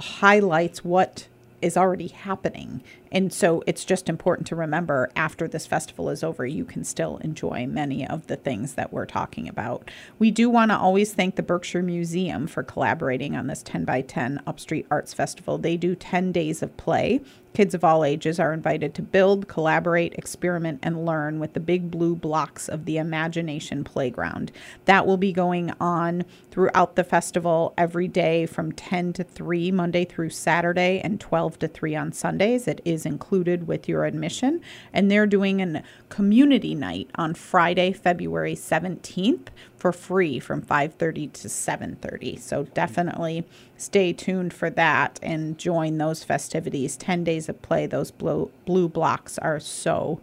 highlights 0.01 0.83
what 0.83 1.27
is 1.61 1.77
already 1.77 2.07
happening. 2.07 2.81
And 3.11 3.31
so 3.31 3.63
it's 3.67 3.85
just 3.85 4.09
important 4.09 4.47
to 4.47 4.55
remember 4.55 5.11
after 5.15 5.47
this 5.47 5.67
festival 5.67 6.09
is 6.09 6.23
over, 6.23 6.45
you 6.45 6.65
can 6.65 6.83
still 6.83 7.17
enjoy 7.17 7.67
many 7.67 8.07
of 8.07 8.27
the 8.27 8.35
things 8.35 8.73
that 8.73 8.91
we're 8.91 9.05
talking 9.05 9.47
about. 9.47 9.89
We 10.17 10.31
do 10.31 10.49
want 10.49 10.71
to 10.71 10.77
always 10.77 11.13
thank 11.13 11.35
the 11.35 11.43
Berkshire 11.43 11.83
Museum 11.83 12.47
for 12.47 12.63
collaborating 12.63 13.35
on 13.35 13.47
this 13.47 13.61
10 13.63 13.85
by 13.85 14.01
10 14.01 14.41
Upstreet 14.47 14.87
Arts 14.89 15.13
Festival. 15.13 15.57
They 15.57 15.77
do 15.77 15.95
10 15.95 16.31
days 16.31 16.61
of 16.63 16.75
play. 16.77 17.21
Kids 17.53 17.73
of 17.73 17.83
all 17.83 18.05
ages 18.05 18.39
are 18.39 18.53
invited 18.53 18.93
to 18.93 19.01
build, 19.01 19.47
collaborate, 19.49 20.13
experiment, 20.13 20.79
and 20.81 21.05
learn 21.05 21.39
with 21.39 21.53
the 21.53 21.59
big 21.59 21.91
blue 21.91 22.15
blocks 22.15 22.69
of 22.69 22.85
the 22.85 22.97
Imagination 22.97 23.83
Playground. 23.83 24.53
That 24.85 25.05
will 25.05 25.17
be 25.17 25.33
going 25.33 25.73
on 25.79 26.23
throughout 26.49 26.95
the 26.95 27.03
festival 27.03 27.73
every 27.77 28.07
day 28.07 28.45
from 28.45 28.71
10 28.71 29.13
to 29.13 29.23
3, 29.25 29.71
Monday 29.71 30.05
through 30.05 30.29
Saturday, 30.29 31.01
and 31.03 31.19
12 31.19 31.59
to 31.59 31.67
3 31.67 31.95
on 31.95 32.13
Sundays. 32.13 32.69
It 32.69 32.79
is 32.85 33.05
included 33.05 33.67
with 33.67 33.89
your 33.89 34.05
admission. 34.05 34.61
And 34.93 35.11
they're 35.11 35.27
doing 35.27 35.61
a 35.61 35.83
community 36.07 36.73
night 36.73 37.09
on 37.15 37.33
Friday, 37.33 37.91
February 37.91 38.55
17th 38.55 39.47
for 39.81 39.91
free 39.91 40.39
from 40.39 40.61
5:30 40.61 41.25
to 41.33 41.49
7:30. 41.49 42.35
So 42.35 42.65
definitely 42.75 43.47
stay 43.77 44.13
tuned 44.13 44.53
for 44.53 44.69
that 44.69 45.19
and 45.23 45.57
join 45.57 45.97
those 45.97 46.23
festivities. 46.23 46.95
10 46.95 47.23
days 47.23 47.49
of 47.49 47.63
play. 47.63 47.87
Those 47.87 48.11
blue 48.11 48.51
blue 48.67 48.87
blocks 48.87 49.39
are 49.39 49.59
so 49.59 50.21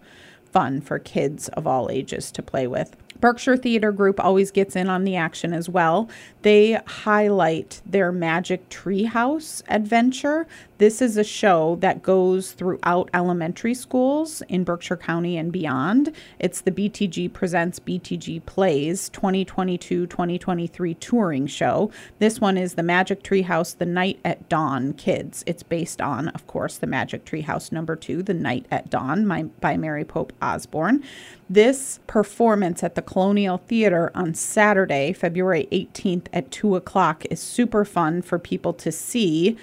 fun 0.53 0.81
for 0.81 1.01
kids 1.01 1.49
of 1.49 1.67
all 1.67 1.91
ages 1.91 2.31
to 2.33 2.41
play 2.41 2.69
with. 2.69 2.95
Berkshire 3.21 3.57
Theater 3.57 3.91
Group 3.91 4.23
always 4.23 4.53
gets 4.53 4.77
in 4.77 4.89
on 4.89 5.03
the 5.03 5.17
action 5.17 5.53
as 5.53 5.69
well. 5.69 6.09
They 6.43 6.79
highlight 6.87 7.83
their 7.85 8.13
Magic 8.13 8.69
Treehouse 8.69 9.65
adventure. 9.69 10.47
This 10.79 11.03
is 11.03 11.17
a 11.17 11.25
show 11.25 11.77
that 11.81 12.05
goes 12.05 12.53
throughout 12.53 13.11
elementary 13.13 13.75
schools 13.75 14.43
in 14.43 14.63
Berkshire 14.63 14.97
County 14.97 15.37
and 15.37 15.51
beyond. 15.51 16.15
It's 16.39 16.61
the 16.61 16.71
BTG 16.71 17.33
Presents 17.33 17.81
BTG 17.81 18.47
Plays 18.47 19.09
2022 19.09 20.07
2023 20.07 20.95
touring 20.95 21.49
show. 21.49 21.91
This 22.21 22.41
one 22.41 22.57
is 22.57 22.75
the 22.75 22.85
Magic 22.85 23.25
Treehouse 23.25 23.77
The 23.77 23.87
Night 23.87 24.21
at 24.25 24.49
Dawn 24.49 24.93
Kids. 24.93 25.43
It's 25.49 25.65
based 25.65 26.01
on, 26.01 26.29
of 26.29 26.47
course, 26.47 26.79
the 26.79 26.87
Magic 26.87 27.25
Treehouse 27.25 27.73
number 27.73 27.97
two, 27.97 28.23
The 28.23 28.35
Night 28.35 28.67
at 28.71 28.89
Dawn 28.89 29.27
my, 29.27 29.43
by 29.43 29.77
Mary 29.77 30.05
Pope 30.05 30.33
Osborne. 30.41 31.03
This 31.51 31.99
performance 32.07 32.85
at 32.85 32.95
the 32.95 33.03
Colonial 33.03 33.59
Theater 33.59 34.13
on 34.15 34.33
Saturday, 34.33 35.13
February 35.13 35.67
18th 35.73 36.27
at 36.33 36.53
2 36.53 36.77
o'clock 36.77 37.25
is 37.31 37.41
super 37.41 37.85
fun 37.85 38.23
for 38.23 38.39
people 38.39 38.73
to 38.75 38.93
see 38.93 39.57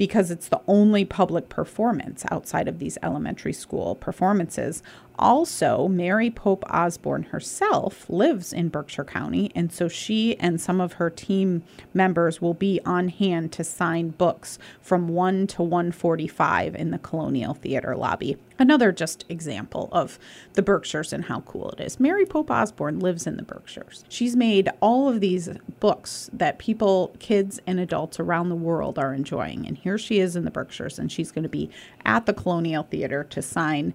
because 0.00 0.30
it's 0.30 0.48
the 0.48 0.62
only 0.66 1.04
public 1.04 1.50
performance 1.50 2.24
outside 2.30 2.66
of 2.68 2.78
these 2.78 2.96
elementary 3.02 3.52
school 3.52 3.94
performances. 3.94 4.82
Also, 5.20 5.86
Mary 5.86 6.30
Pope 6.30 6.64
Osborne 6.70 7.24
herself 7.24 8.08
lives 8.08 8.54
in 8.54 8.70
Berkshire 8.70 9.04
County, 9.04 9.52
and 9.54 9.70
so 9.70 9.86
she 9.86 10.34
and 10.38 10.58
some 10.58 10.80
of 10.80 10.94
her 10.94 11.10
team 11.10 11.62
members 11.92 12.40
will 12.40 12.54
be 12.54 12.80
on 12.86 13.08
hand 13.08 13.52
to 13.52 13.62
sign 13.62 14.08
books 14.08 14.58
from 14.80 15.08
1 15.08 15.46
to 15.48 15.62
145 15.62 16.74
in 16.74 16.90
the 16.90 16.98
Colonial 16.98 17.52
Theater 17.52 17.94
lobby. 17.94 18.38
Another 18.58 18.92
just 18.92 19.26
example 19.28 19.90
of 19.92 20.18
the 20.54 20.62
Berkshires 20.62 21.12
and 21.12 21.26
how 21.26 21.40
cool 21.40 21.70
it 21.70 21.80
is. 21.80 22.00
Mary 22.00 22.24
Pope 22.24 22.50
Osborne 22.50 22.98
lives 22.98 23.26
in 23.26 23.36
the 23.36 23.42
Berkshires. 23.42 24.04
She's 24.08 24.36
made 24.36 24.70
all 24.80 25.08
of 25.08 25.20
these 25.20 25.50
books 25.80 26.30
that 26.32 26.58
people, 26.58 27.14
kids, 27.18 27.60
and 27.66 27.78
adults 27.78 28.18
around 28.18 28.48
the 28.48 28.54
world 28.54 28.98
are 28.98 29.14
enjoying. 29.14 29.66
And 29.66 29.76
here 29.76 29.98
she 29.98 30.18
is 30.18 30.34
in 30.34 30.44
the 30.44 30.50
Berkshires, 30.50 30.98
and 30.98 31.12
she's 31.12 31.30
going 31.30 31.42
to 31.42 31.48
be 31.48 31.70
at 32.06 32.24
the 32.24 32.34
Colonial 32.34 32.84
Theater 32.84 33.24
to 33.24 33.42
sign 33.42 33.92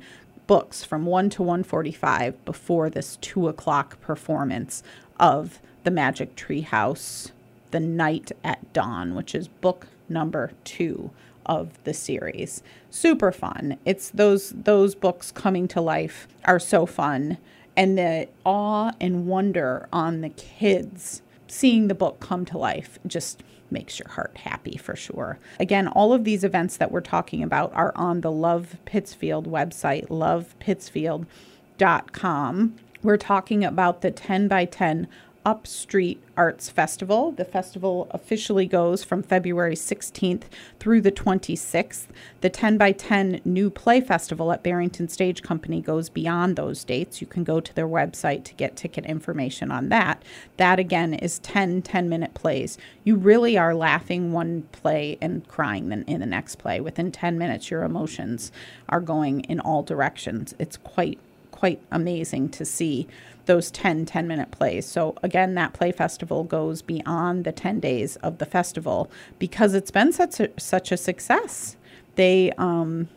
books 0.48 0.84
from 0.84 1.06
1 1.06 1.30
to 1.32 1.44
145 1.44 2.44
before 2.46 2.90
this 2.90 3.18
2 3.18 3.48
o'clock 3.48 4.00
performance 4.02 4.84
of 5.20 5.60
the 5.84 5.92
Magic 5.92 6.36
Tree 6.36 6.62
House, 6.62 7.32
The 7.72 7.80
Night 7.80 8.32
at 8.44 8.74
Dawn, 8.74 9.16
which 9.16 9.34
is 9.36 9.48
book 9.48 9.88
number 10.10 10.52
two 10.64 11.12
of 11.46 11.84
the 11.84 11.94
series. 11.94 12.64
Super 12.90 13.32
fun. 13.32 13.78
It's 13.86 14.10
those 14.10 14.50
those 14.52 14.96
books 14.96 15.32
coming 15.32 15.68
to 15.70 15.82
life 15.82 16.28
are 16.46 16.60
so 16.60 16.86
fun. 16.86 17.38
And 17.78 17.98
the 17.98 18.30
awe 18.46 18.94
and 19.02 19.28
wonder 19.28 19.88
on 19.92 20.22
the 20.22 20.30
kids 20.30 21.22
seeing 21.48 21.88
the 21.88 21.96
book 21.96 22.20
come 22.20 22.46
to 22.46 22.58
life 22.58 22.98
just 23.06 23.44
makes 23.72 23.98
your 24.00 24.10
heart 24.10 24.38
happy 24.38 24.78
for 24.78 24.96
sure. 24.96 25.40
Again, 25.60 25.88
all 25.88 26.14
of 26.14 26.24
these 26.24 26.44
events 26.44 26.78
that 26.78 26.92
we're 26.92 27.02
talking 27.02 27.42
about 27.44 27.74
are 27.74 27.92
on 27.96 28.22
the 28.22 28.32
Love 28.32 28.78
Pittsfield 28.86 29.48
website, 29.48 30.08
lovepittsfield.com. 30.08 32.76
We're 33.04 33.18
talking 33.18 33.64
about 33.64 34.02
the 34.02 34.12
10 34.12 34.48
by 34.48 34.66
10 34.66 35.08
Upstreet 35.46 36.18
Arts 36.36 36.70
Festival. 36.70 37.32
The 37.32 37.46
festival 37.46 38.08
officially 38.10 38.66
goes 38.66 39.04
from 39.04 39.22
February 39.22 39.76
16th 39.76 40.46
through 40.80 41.02
the 41.02 41.12
26th. 41.12 42.08
The 42.42 42.50
10 42.50 42.80
by 42.80 42.92
10 42.92 43.42
New 43.46 43.70
Play 43.70 44.02
Festival 44.02 44.52
at 44.52 44.64
Barrington 44.64 45.08
Stage 45.08 45.44
Company 45.44 45.82
goes 45.82 46.10
beyond 46.10 46.56
those 46.56 46.84
dates. 46.84 47.22
You 47.22 47.28
can 47.28 47.44
go 47.44 47.60
to 47.60 47.76
their 47.76 47.88
website 47.88 48.44
to 48.46 48.56
get 48.56 48.76
ticket 48.76 49.06
information 49.06 49.72
on 49.72 49.90
that. 49.90 50.24
That 50.58 50.80
again 50.80 51.14
is 51.14 51.38
10 51.40 51.84
10 51.84 52.10
minute 52.10 52.34
plays. 52.34 52.80
You 53.04 53.16
really 53.16 53.56
are 53.56 53.76
laughing 53.76 54.32
one 54.32 54.64
play 54.72 55.20
and 55.22 55.48
crying 55.48 55.92
in 55.92 56.20
the 56.20 56.26
next 56.26 56.56
play. 56.56 56.80
Within 56.80 57.12
10 57.12 57.38
minutes, 57.38 57.70
your 57.70 57.84
emotions 57.84 58.52
are 58.90 59.00
going 59.00 59.42
in 59.42 59.60
all 59.60 59.84
directions. 59.84 60.56
It's 60.58 60.78
quite 60.78 61.20
quite 61.52 61.82
amazing 61.90 62.50
to 62.50 62.66
see 62.66 63.08
those 63.46 63.72
10 63.72 64.06
10 64.06 64.28
minute 64.28 64.52
plays. 64.52 64.86
So, 64.86 65.16
again, 65.24 65.56
that 65.56 65.74
play 65.74 65.92
festival 65.92 66.44
goes 66.44 66.82
beyond 66.82 67.44
the 67.44 67.52
10 67.52 67.80
days 67.80 68.16
of 68.18 68.38
the 68.38 68.46
festival 68.46 69.10
because 69.40 69.74
it's 69.74 69.92
been 69.92 70.12
such 70.12 70.40
a, 70.40 70.50
such 70.60 70.92
a 70.92 70.98
success. 70.98 71.76
They 72.16 72.52
um, 72.58 73.10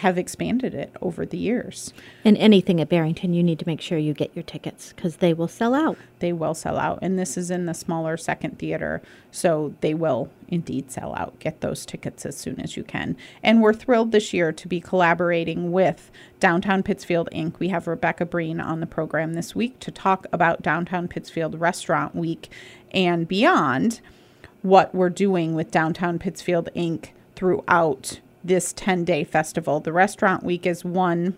have 0.00 0.16
expanded 0.16 0.72
it 0.72 0.90
over 1.02 1.26
the 1.26 1.36
years. 1.36 1.92
And 2.24 2.34
anything 2.38 2.80
at 2.80 2.88
Barrington, 2.88 3.34
you 3.34 3.42
need 3.42 3.58
to 3.58 3.66
make 3.66 3.82
sure 3.82 3.98
you 3.98 4.14
get 4.14 4.34
your 4.34 4.42
tickets 4.42 4.94
because 4.94 5.16
they 5.16 5.34
will 5.34 5.46
sell 5.46 5.74
out. 5.74 5.98
They 6.20 6.32
will 6.32 6.54
sell 6.54 6.78
out. 6.78 7.00
And 7.02 7.18
this 7.18 7.36
is 7.36 7.50
in 7.50 7.66
the 7.66 7.74
smaller 7.74 8.16
second 8.16 8.58
theater. 8.58 9.02
So 9.30 9.74
they 9.82 9.92
will 9.92 10.30
indeed 10.48 10.90
sell 10.90 11.14
out. 11.16 11.38
Get 11.38 11.60
those 11.60 11.84
tickets 11.84 12.24
as 12.24 12.34
soon 12.34 12.58
as 12.60 12.78
you 12.78 12.82
can. 12.82 13.14
And 13.42 13.60
we're 13.60 13.74
thrilled 13.74 14.10
this 14.10 14.32
year 14.32 14.52
to 14.52 14.66
be 14.66 14.80
collaborating 14.80 15.70
with 15.70 16.10
Downtown 16.40 16.82
Pittsfield 16.82 17.28
Inc. 17.30 17.58
We 17.58 17.68
have 17.68 17.86
Rebecca 17.86 18.24
Breen 18.24 18.58
on 18.58 18.80
the 18.80 18.86
program 18.86 19.34
this 19.34 19.54
week 19.54 19.78
to 19.80 19.90
talk 19.90 20.26
about 20.32 20.62
Downtown 20.62 21.08
Pittsfield 21.08 21.60
Restaurant 21.60 22.14
Week 22.14 22.48
and 22.90 23.28
beyond 23.28 24.00
what 24.62 24.94
we're 24.94 25.10
doing 25.10 25.54
with 25.54 25.70
Downtown 25.70 26.18
Pittsfield 26.18 26.70
Inc. 26.74 27.10
throughout 27.36 28.20
this 28.42 28.72
10 28.72 29.04
day 29.04 29.24
festival. 29.24 29.80
The 29.80 29.92
restaurant 29.92 30.42
week 30.42 30.66
is 30.66 30.84
one 30.84 31.36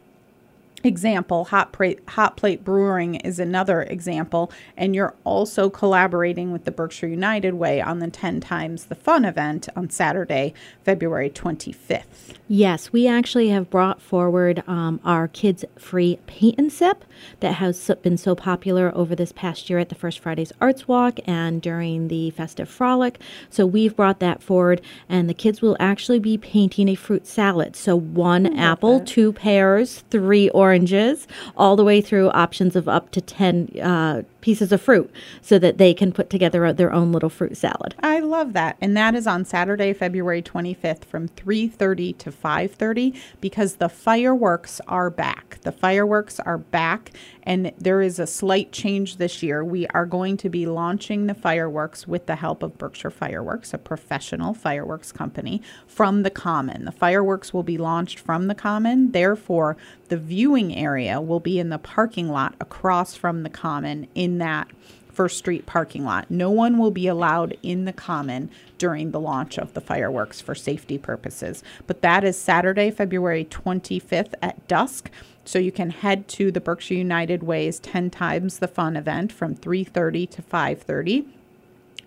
example 0.84 1.44
hot 1.46 1.72
plate 1.72 2.00
hot 2.08 2.36
plate 2.36 2.64
brewing 2.64 3.16
is 3.16 3.38
another 3.38 3.82
example 3.82 4.50
and 4.76 4.94
you're 4.94 5.14
also 5.24 5.70
collaborating 5.70 6.52
with 6.52 6.64
the 6.64 6.70
berkshire 6.70 7.06
united 7.06 7.54
way 7.54 7.80
on 7.80 7.98
the 7.98 8.08
10 8.08 8.40
times 8.40 8.86
the 8.86 8.94
fun 8.94 9.24
event 9.24 9.68
on 9.76 9.88
saturday 9.88 10.52
february 10.84 11.30
25th 11.30 12.34
Yes, 12.54 12.92
we 12.92 13.08
actually 13.08 13.48
have 13.48 13.70
brought 13.70 14.02
forward 14.02 14.62
um, 14.66 15.00
our 15.06 15.26
kids' 15.26 15.64
free 15.78 16.18
paint 16.26 16.56
and 16.58 16.70
sip 16.70 17.02
that 17.40 17.54
has 17.54 17.90
been 18.02 18.18
so 18.18 18.34
popular 18.34 18.92
over 18.94 19.14
this 19.14 19.32
past 19.32 19.70
year 19.70 19.78
at 19.78 19.88
the 19.88 19.94
First 19.94 20.18
Fridays 20.18 20.52
Arts 20.60 20.86
Walk 20.86 21.18
and 21.24 21.62
during 21.62 22.08
the 22.08 22.28
Festive 22.32 22.68
Frolic. 22.68 23.18
So 23.48 23.64
we've 23.64 23.96
brought 23.96 24.20
that 24.20 24.42
forward, 24.42 24.82
and 25.08 25.30
the 25.30 25.34
kids 25.34 25.62
will 25.62 25.78
actually 25.80 26.18
be 26.18 26.36
painting 26.36 26.90
a 26.90 26.94
fruit 26.94 27.26
salad. 27.26 27.74
So 27.74 27.96
one 27.96 28.54
apple, 28.58 29.00
two 29.00 29.32
pears, 29.32 30.04
three 30.10 30.50
oranges 30.50 30.72
oranges, 30.73 31.29
all 31.55 31.76
the 31.76 31.85
way 31.85 32.00
through 32.00 32.31
options 32.31 32.75
of 32.75 32.88
up 32.88 33.11
to 33.11 33.21
10 33.21 33.79
uh, 33.83 34.23
pieces 34.41 34.73
of 34.73 34.81
fruit 34.81 35.11
so 35.43 35.59
that 35.59 35.76
they 35.76 35.93
can 35.93 36.12
put 36.12 36.31
together 36.31 36.73
their 36.73 36.93
own 36.93 37.12
little 37.12 37.29
fruit 37.29 37.57
salad. 37.57 37.95
I 38.02 38.21
love 38.21 38.55
that. 38.55 38.79
And 38.81 38.97
that 38.97 39.14
is 39.14 39.26
on 39.26 39.45
Saturday, 39.45 39.93
February 39.93 40.43
25th 40.43 41.05
from 41.05 41.29
3:30 41.29 42.17
to 42.19 42.33
5:30 42.33 43.14
because 43.41 43.76
the 43.76 43.91
fireworks 43.91 44.81
are 44.88 45.11
back. 45.11 45.59
The 45.62 45.73
fireworks 45.73 46.41
are 46.41 46.59
back 46.59 47.12
and 47.45 47.73
there 47.79 48.00
is 48.00 48.19
a 48.19 48.26
slight 48.26 48.73
change 48.73 49.17
this 49.17 49.43
year. 49.43 49.64
We 49.64 49.87
are 49.88 50.07
going 50.07 50.37
to 50.38 50.49
be 50.49 50.67
launching 50.67 51.26
the 51.26 51.35
fireworks 51.35 52.07
with 52.07 52.26
the 52.26 52.37
help 52.37 52.62
of 52.62 52.79
Berkshire 52.79 53.11
Fireworks, 53.11 53.75
a 53.75 53.79
professional 53.79 54.55
fireworks 54.55 55.11
company, 55.11 55.61
from 55.87 56.23
the 56.23 56.31
Common. 56.31 56.85
The 56.85 56.93
fireworks 56.93 57.52
will 57.52 57.64
be 57.64 57.79
launched 57.79 58.19
from 58.19 58.47
the 58.47 58.55
Common. 58.55 59.12
Therefore, 59.12 59.76
the 60.09 60.17
viewing 60.17 60.62
area 60.71 61.21
will 61.21 61.40
be 61.40 61.59
in 61.59 61.71
the 61.71 61.78
parking 61.78 62.28
lot 62.28 62.54
across 62.61 63.14
from 63.14 63.42
the 63.42 63.50
Common 63.50 64.07
in 64.14 64.37
that 64.38 64.69
First 65.12 65.38
Street 65.38 65.66
parking 65.66 66.04
lot. 66.04 66.31
No 66.31 66.50
one 66.50 66.78
will 66.78 66.90
be 66.90 67.07
allowed 67.07 67.57
in 67.62 67.85
the 67.85 67.92
common 67.92 68.50
during 68.78 69.11
the 69.11 69.21
launch 69.21 69.59
of 69.59 69.75
the 69.75 69.81
fireworks 69.81 70.40
for 70.40 70.54
safety 70.54 70.97
purposes. 70.97 71.62
But 71.87 72.02
that 72.02 72.25
is 72.25 72.38
Saturday, 72.38 72.90
February 72.90 73.45
25th 73.45 74.35
at 74.40 74.66
dusk. 74.69 75.11
So 75.45 75.59
you 75.59 75.73
can 75.73 75.90
head 75.90 76.28
to 76.28 76.50
the 76.50 76.61
Berkshire 76.61 76.95
United 76.95 77.42
Way's 77.42 77.78
10 77.81 78.11
times 78.11 78.59
the 78.59 78.69
fun 78.69 78.97
event 78.97 79.33
from 79.33 79.54
3:30 79.54 80.26
to 80.31 80.42
5:30 80.42 81.26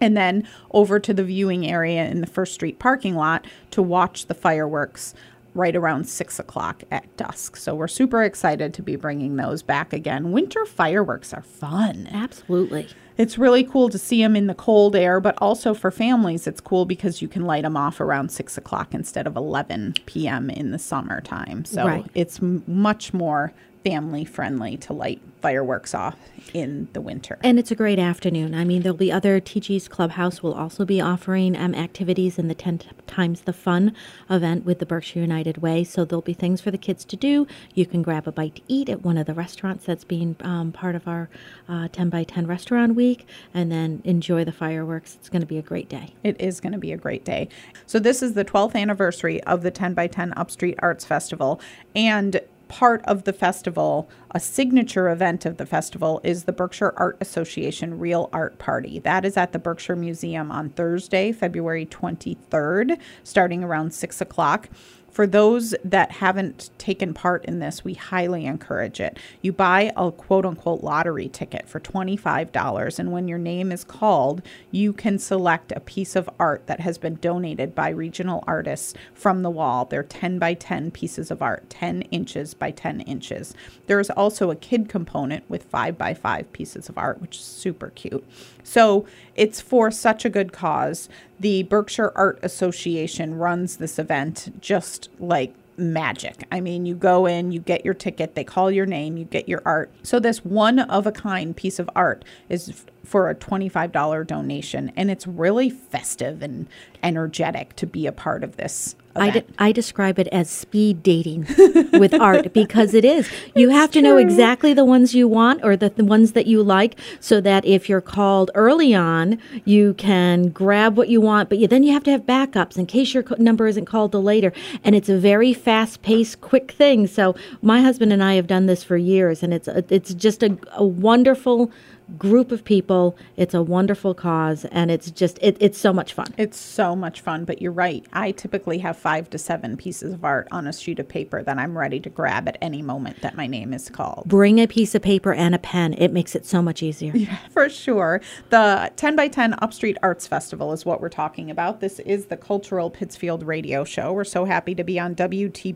and 0.02 0.16
then 0.18 0.48
over 0.72 1.00
to 1.00 1.14
the 1.14 1.24
viewing 1.24 1.68
area 1.68 2.06
in 2.06 2.22
the 2.22 2.28
First 2.28 2.54
Street 2.54 2.80
parking 2.80 3.16
lot 3.16 3.46
to 3.72 3.82
watch 3.82 4.26
the 4.26 4.34
fireworks 4.34 5.14
right 5.56 5.76
around 5.76 6.08
six 6.08 6.38
o'clock 6.38 6.84
at 6.92 7.16
dusk. 7.18 7.56
So 7.56 7.74
we're 7.74 7.88
super 7.88 8.22
excited 8.24 8.74
to 8.76 8.84
be 8.84 8.96
bringing 8.98 9.38
those 9.38 9.64
back 9.64 9.94
again. 9.94 10.32
Winter 10.32 10.66
fireworks 10.66 11.34
are 11.34 11.42
fun. 11.42 12.08
Absolutely. 12.12 12.90
It's 13.18 13.38
really 13.38 13.64
cool 13.64 13.88
to 13.90 13.98
see 13.98 14.22
them 14.22 14.36
in 14.36 14.48
the 14.48 14.54
cold 14.54 14.94
air, 14.96 15.22
but 15.22 15.36
also 15.38 15.74
for 15.74 15.90
families, 15.90 16.46
it's 16.48 16.60
cool 16.60 16.86
because 16.86 17.22
you 17.22 17.30
can 17.30 17.46
light 17.46 17.64
them 17.64 17.78
off 17.78 18.02
around 18.02 18.30
six 18.30 18.58
o'clock 18.58 18.94
instead 18.94 19.26
of 19.26 19.38
11 19.38 19.94
p.m. 20.06 20.50
in 20.50 20.72
the 20.72 20.80
summertime. 20.80 21.64
So 21.64 21.86
Right. 21.88 22.06
it's 22.14 22.40
m- 22.42 22.64
much 22.68 23.14
more 23.14 23.54
family 23.86 24.25
friendly 24.25 24.75
to 24.75 24.94
light 24.94 25.22
fireworks 25.42 25.94
off 25.94 26.18
in 26.56 26.88
the 26.94 27.01
winter. 27.01 27.38
And 27.44 27.60
it's 27.60 27.70
a 27.70 27.75
great 27.75 28.00
afternoon. 28.00 28.56
I 28.56 28.63
mean, 28.63 28.82
there'll 28.82 28.98
be 28.98 29.12
other 29.12 29.39
TG's 29.39 29.88
Clubhouse 29.88 30.42
will 30.42 30.56
also 30.56 30.86
be 30.86 31.00
offering 31.00 31.56
um, 31.56 31.75
activities 31.75 32.39
in 32.39 32.48
the 32.48 32.56
10 32.56 32.82
times 33.06 33.42
the 33.42 33.54
fun 33.54 33.94
event 34.27 34.65
with 34.65 34.80
the 34.80 34.88
Berkshire 34.88 35.20
United 35.20 35.60
Way. 35.60 35.84
So 35.84 36.04
there'll 36.04 36.24
be 36.24 36.34
things 36.34 36.62
for 36.62 36.72
the 36.72 36.80
kids 36.80 37.06
to 37.06 37.15
do. 37.15 37.46
You 37.75 37.86
can 37.86 38.01
grab 38.01 38.27
a 38.27 38.32
bite 38.32 38.56
to 38.56 38.62
eat 38.68 38.89
at 38.89 39.04
one 39.04 39.20
of 39.20 39.27
the 39.27 39.36
restaurants 39.36 39.86
that's 39.86 40.04
being 40.04 40.36
um, 40.42 40.72
part 40.72 40.96
of 40.96 41.08
our 41.08 41.30
uh, 41.70 41.88
10 41.89 42.10
by 42.10 42.24
10 42.24 42.48
restaurant 42.48 42.96
week 42.96 43.27
and 43.54 43.72
then 43.72 44.01
enjoy 44.04 44.44
the 44.44 44.51
fireworks. 44.51 45.13
It's 45.13 45.30
going 45.30 45.44
to 45.44 45.48
be 45.48 45.60
a 45.60 45.62
great 45.62 45.89
day. 45.89 46.15
It 46.24 46.42
is 46.42 46.60
going 46.60 46.74
to 46.74 46.80
be 46.80 46.92
a 46.92 46.98
great 46.98 47.24
day. 47.24 47.50
So, 47.86 48.00
this 48.00 48.24
is 48.24 48.34
the 48.34 48.46
12th 48.46 48.74
anniversary 48.74 49.44
of 49.44 49.62
the 49.62 49.70
10 49.70 49.94
by 49.94 50.08
10 50.08 50.34
Upstreet 50.36 50.75
Arts 50.80 51.06
Festival. 51.06 51.62
And 51.96 52.42
part 52.68 53.04
of 53.06 53.24
the 53.24 53.34
festival, 53.34 54.10
a 54.32 54.40
signature 54.40 55.10
event 55.10 55.46
of 55.46 55.58
the 55.58 55.66
festival, 55.66 56.22
is 56.24 56.44
the 56.44 56.52
Berkshire 56.52 56.94
Art 56.98 57.18
Association 57.22 58.00
Real 58.00 58.30
Art 58.34 58.58
Party. 58.58 59.00
That 59.00 59.26
is 59.26 59.38
at 59.38 59.52
the 59.52 59.60
Berkshire 59.60 59.96
Museum 59.96 60.52
on 60.52 60.70
Thursday, 60.70 61.32
February 61.32 61.86
23rd, 61.86 63.00
starting 63.24 63.64
around 63.64 63.94
6 63.94 64.22
o'clock. 64.22 64.70
For 65.16 65.26
those 65.26 65.74
that 65.82 66.12
haven't 66.12 66.72
taken 66.78 67.14
part 67.14 67.46
in 67.46 67.60
this, 67.60 67.86
we 67.86 67.94
highly 67.94 68.46
encourage 68.46 69.00
it. 69.00 69.18
You 69.42 69.54
buy 69.54 69.94
a 69.96 70.12
quote 70.12 70.46
unquote 70.46 70.84
lottery 70.84 71.30
ticket 71.30 71.70
for 71.70 71.80
$25, 71.80 73.00
and 73.00 73.14
when 73.14 73.30
your 73.30 73.38
name 73.38 73.72
is 73.72 73.86
called, 73.86 74.42
you 74.72 74.92
can 74.92 75.18
select 75.18 75.72
a 75.72 75.80
piece 75.80 76.18
of 76.18 76.30
art 76.38 76.68
that 76.68 76.82
has 76.82 76.98
been 76.98 77.16
donated 77.16 77.74
by 77.74 77.92
regional 77.92 78.44
artists 78.46 78.94
from 79.14 79.42
the 79.42 79.50
wall. 79.50 79.86
They're 79.86 80.04
10 80.04 80.38
by 80.38 80.54
10 80.54 80.92
pieces 80.92 81.32
of 81.32 81.42
art, 81.42 81.70
10 81.70 82.02
inches 82.12 82.54
by 82.54 82.72
10 82.72 83.00
inches. 83.00 83.54
There 83.88 84.02
is 84.02 84.10
also 84.10 84.52
a 84.52 84.56
kid 84.58 84.90
component 84.90 85.50
with 85.50 85.64
5 85.64 85.98
by 85.98 86.14
5 86.14 86.52
pieces 86.52 86.90
of 86.90 86.98
art, 86.98 87.22
which 87.22 87.38
is 87.38 87.44
super 87.44 87.92
cute. 87.92 88.26
So 88.64 89.06
it's 89.36 89.62
for 89.62 89.92
such 89.92 90.25
a 90.25 90.30
good 90.30 90.54
cause. 90.54 91.10
The 91.39 91.63
Berkshire 91.63 92.12
Art 92.15 92.39
Association 92.42 93.36
runs 93.36 93.77
this 93.77 94.00
event 94.00 94.54
just 94.62 95.10
like 95.20 95.54
magic. 95.77 96.46
I 96.51 96.62
mean, 96.62 96.86
you 96.86 96.96
go 96.96 97.25
in, 97.25 97.51
you 97.51 97.60
get 97.60 97.84
your 97.84 97.94
ticket, 97.94 98.36
they 98.36 98.44
call 98.44 98.72
your 98.72 98.86
name, 98.86 99.18
you 99.18 99.25
get 99.25 99.50
your 99.50 99.62
art. 99.65 99.92
So 100.04 100.20
this 100.20 100.46
one 100.46 100.80
of 100.80 101.06
a 101.06 101.12
kind 101.12 101.56
piece 101.56 101.80
of 101.80 101.89
art 101.96 102.24
is 102.50 102.70
f- 102.70 102.86
for 103.04 103.30
a 103.30 103.36
$25 103.36 104.25
donation 104.25 104.92
and 104.96 105.12
it's 105.12 105.27
really 105.27 105.70
festive 105.70 106.42
and 106.42 106.68
energetic 107.04 107.75
to 107.75 107.86
be 107.86 108.08
a 108.08 108.12
part 108.12 108.44
of 108.44 108.56
this. 108.58 108.96
I, 109.16 109.30
de- 109.30 109.44
I 109.58 109.72
describe 109.72 110.20
it 110.20 110.28
as 110.28 110.50
speed 110.50 111.02
dating 111.02 111.48
with 111.94 112.14
art 112.20 112.54
because 112.54 112.94
it 112.94 113.06
is. 113.06 113.30
You 113.56 113.70
have 113.70 113.92
to 113.92 114.02
know 114.02 114.18
exactly 114.18 114.74
the 114.74 114.86
ones 114.86 115.16
you 115.16 115.28
want 115.28 115.64
or 115.64 115.78
the, 115.78 115.90
the 115.90 116.04
ones 116.04 116.34
that 116.34 116.48
you 116.48 116.62
like 116.62 116.98
so 117.20 117.40
that 117.42 117.66
if 117.66 117.88
you're 117.88 118.01
called 118.01 118.51
early 118.56 118.94
on, 118.94 119.40
you 119.64 119.94
can 119.94 120.50
grab 120.50 120.98
what 120.98 121.08
you 121.10 121.22
want, 121.22 121.50
but 121.50 121.60
you, 121.60 121.68
then 121.68 121.84
you 121.84 121.94
have 121.94 122.04
to 122.04 122.12
have 122.12 122.22
backups 122.24 122.78
in 122.78 122.86
case 122.86 123.14
your 123.14 123.24
co- 123.24 123.36
number 123.38 123.68
isn't 123.68 123.86
called 123.86 124.12
till 124.12 124.24
later. 124.24 124.51
And 124.84 124.96
it's 124.96 125.10
a 125.10 125.18
very 125.18 125.54
fast 125.54 126.01
paced, 126.01 126.42
quick 126.42 126.72
thing. 126.72 127.08
So 127.08 127.36
my 127.62 127.82
husband 127.82 128.12
and 128.12 128.24
I 128.24 128.34
have 128.34 128.48
done 128.48 128.66
this 128.66 128.84
for 128.84 128.98
years, 128.98 129.44
and 129.44 129.54
it's, 129.54 129.68
a, 129.68 129.84
it's 129.90 130.14
just 130.14 130.44
a, 130.44 130.58
a 130.74 130.86
wonderful 130.86 131.72
group 132.18 132.51
of 132.51 132.63
people. 132.63 133.15
It's 133.37 133.53
a 133.53 133.61
wonderful 133.61 134.13
cause, 134.13 134.65
and 134.65 134.91
it's 134.91 135.11
just, 135.11 135.37
it, 135.41 135.57
it's 135.59 135.77
so 135.77 135.91
much 135.91 136.13
fun. 136.13 136.33
It's 136.37 136.57
so 136.57 136.96
much 136.96 137.22
fun, 137.22 137.46
but 137.46 137.61
you're 137.61 137.72
right. 137.72 138.05
I 138.13 138.31
typically 138.31 138.79
have 138.79 138.98
five 138.98 139.29
to 139.31 139.37
seven 139.37 139.77
pieces 139.77 140.13
of 140.13 140.24
art 140.24 140.48
on 140.51 140.68
a 140.68 140.74
sheet 140.74 141.00
of 141.00 141.07
paper 141.07 141.44
that 141.44 141.57
I'm 141.57 141.77
ready 141.77 142.00
to 142.01 142.09
grab 142.09 142.48
at 142.48 142.57
any 142.61 142.81
moment 142.81 143.22
that 143.22 143.35
my 143.35 143.48
name 143.48 143.74
is 143.74 143.89
called. 143.89 144.24
Bring 144.27 144.59
a 144.59 144.68
piece 144.68 144.96
of 144.96 145.01
paper 145.01 145.33
and 145.33 145.55
a 145.55 145.59
pen. 145.59 145.94
It 145.94 146.11
makes 146.11 146.35
it 146.35 146.46
so 146.46 146.61
much 146.61 146.81
easier. 146.83 147.13
Yeah, 147.25 147.37
For 147.50 147.70
sure. 147.70 148.22
The 148.51 148.91
10 148.98 149.15
by 149.15 149.29
10 149.29 149.55
Upstreet 149.59 149.98
Arts 150.03 150.27
Festival 150.27 150.74
is 150.74 150.85
what 150.85 151.01
we're 151.01 151.09
talking 151.09 151.50
about. 151.50 151.79
This 151.79 152.00
is 152.00 152.27
the 152.27 152.37
Cultural 152.37 152.91
Pittsfield 152.91 153.41
radio 153.41 153.83
show. 153.83 154.13
We're 154.13 154.25
so 154.25 154.46
happy 154.46 154.75
to 154.75 154.83
be 154.83 155.00
on 155.00 155.15
WTBR 155.15 155.74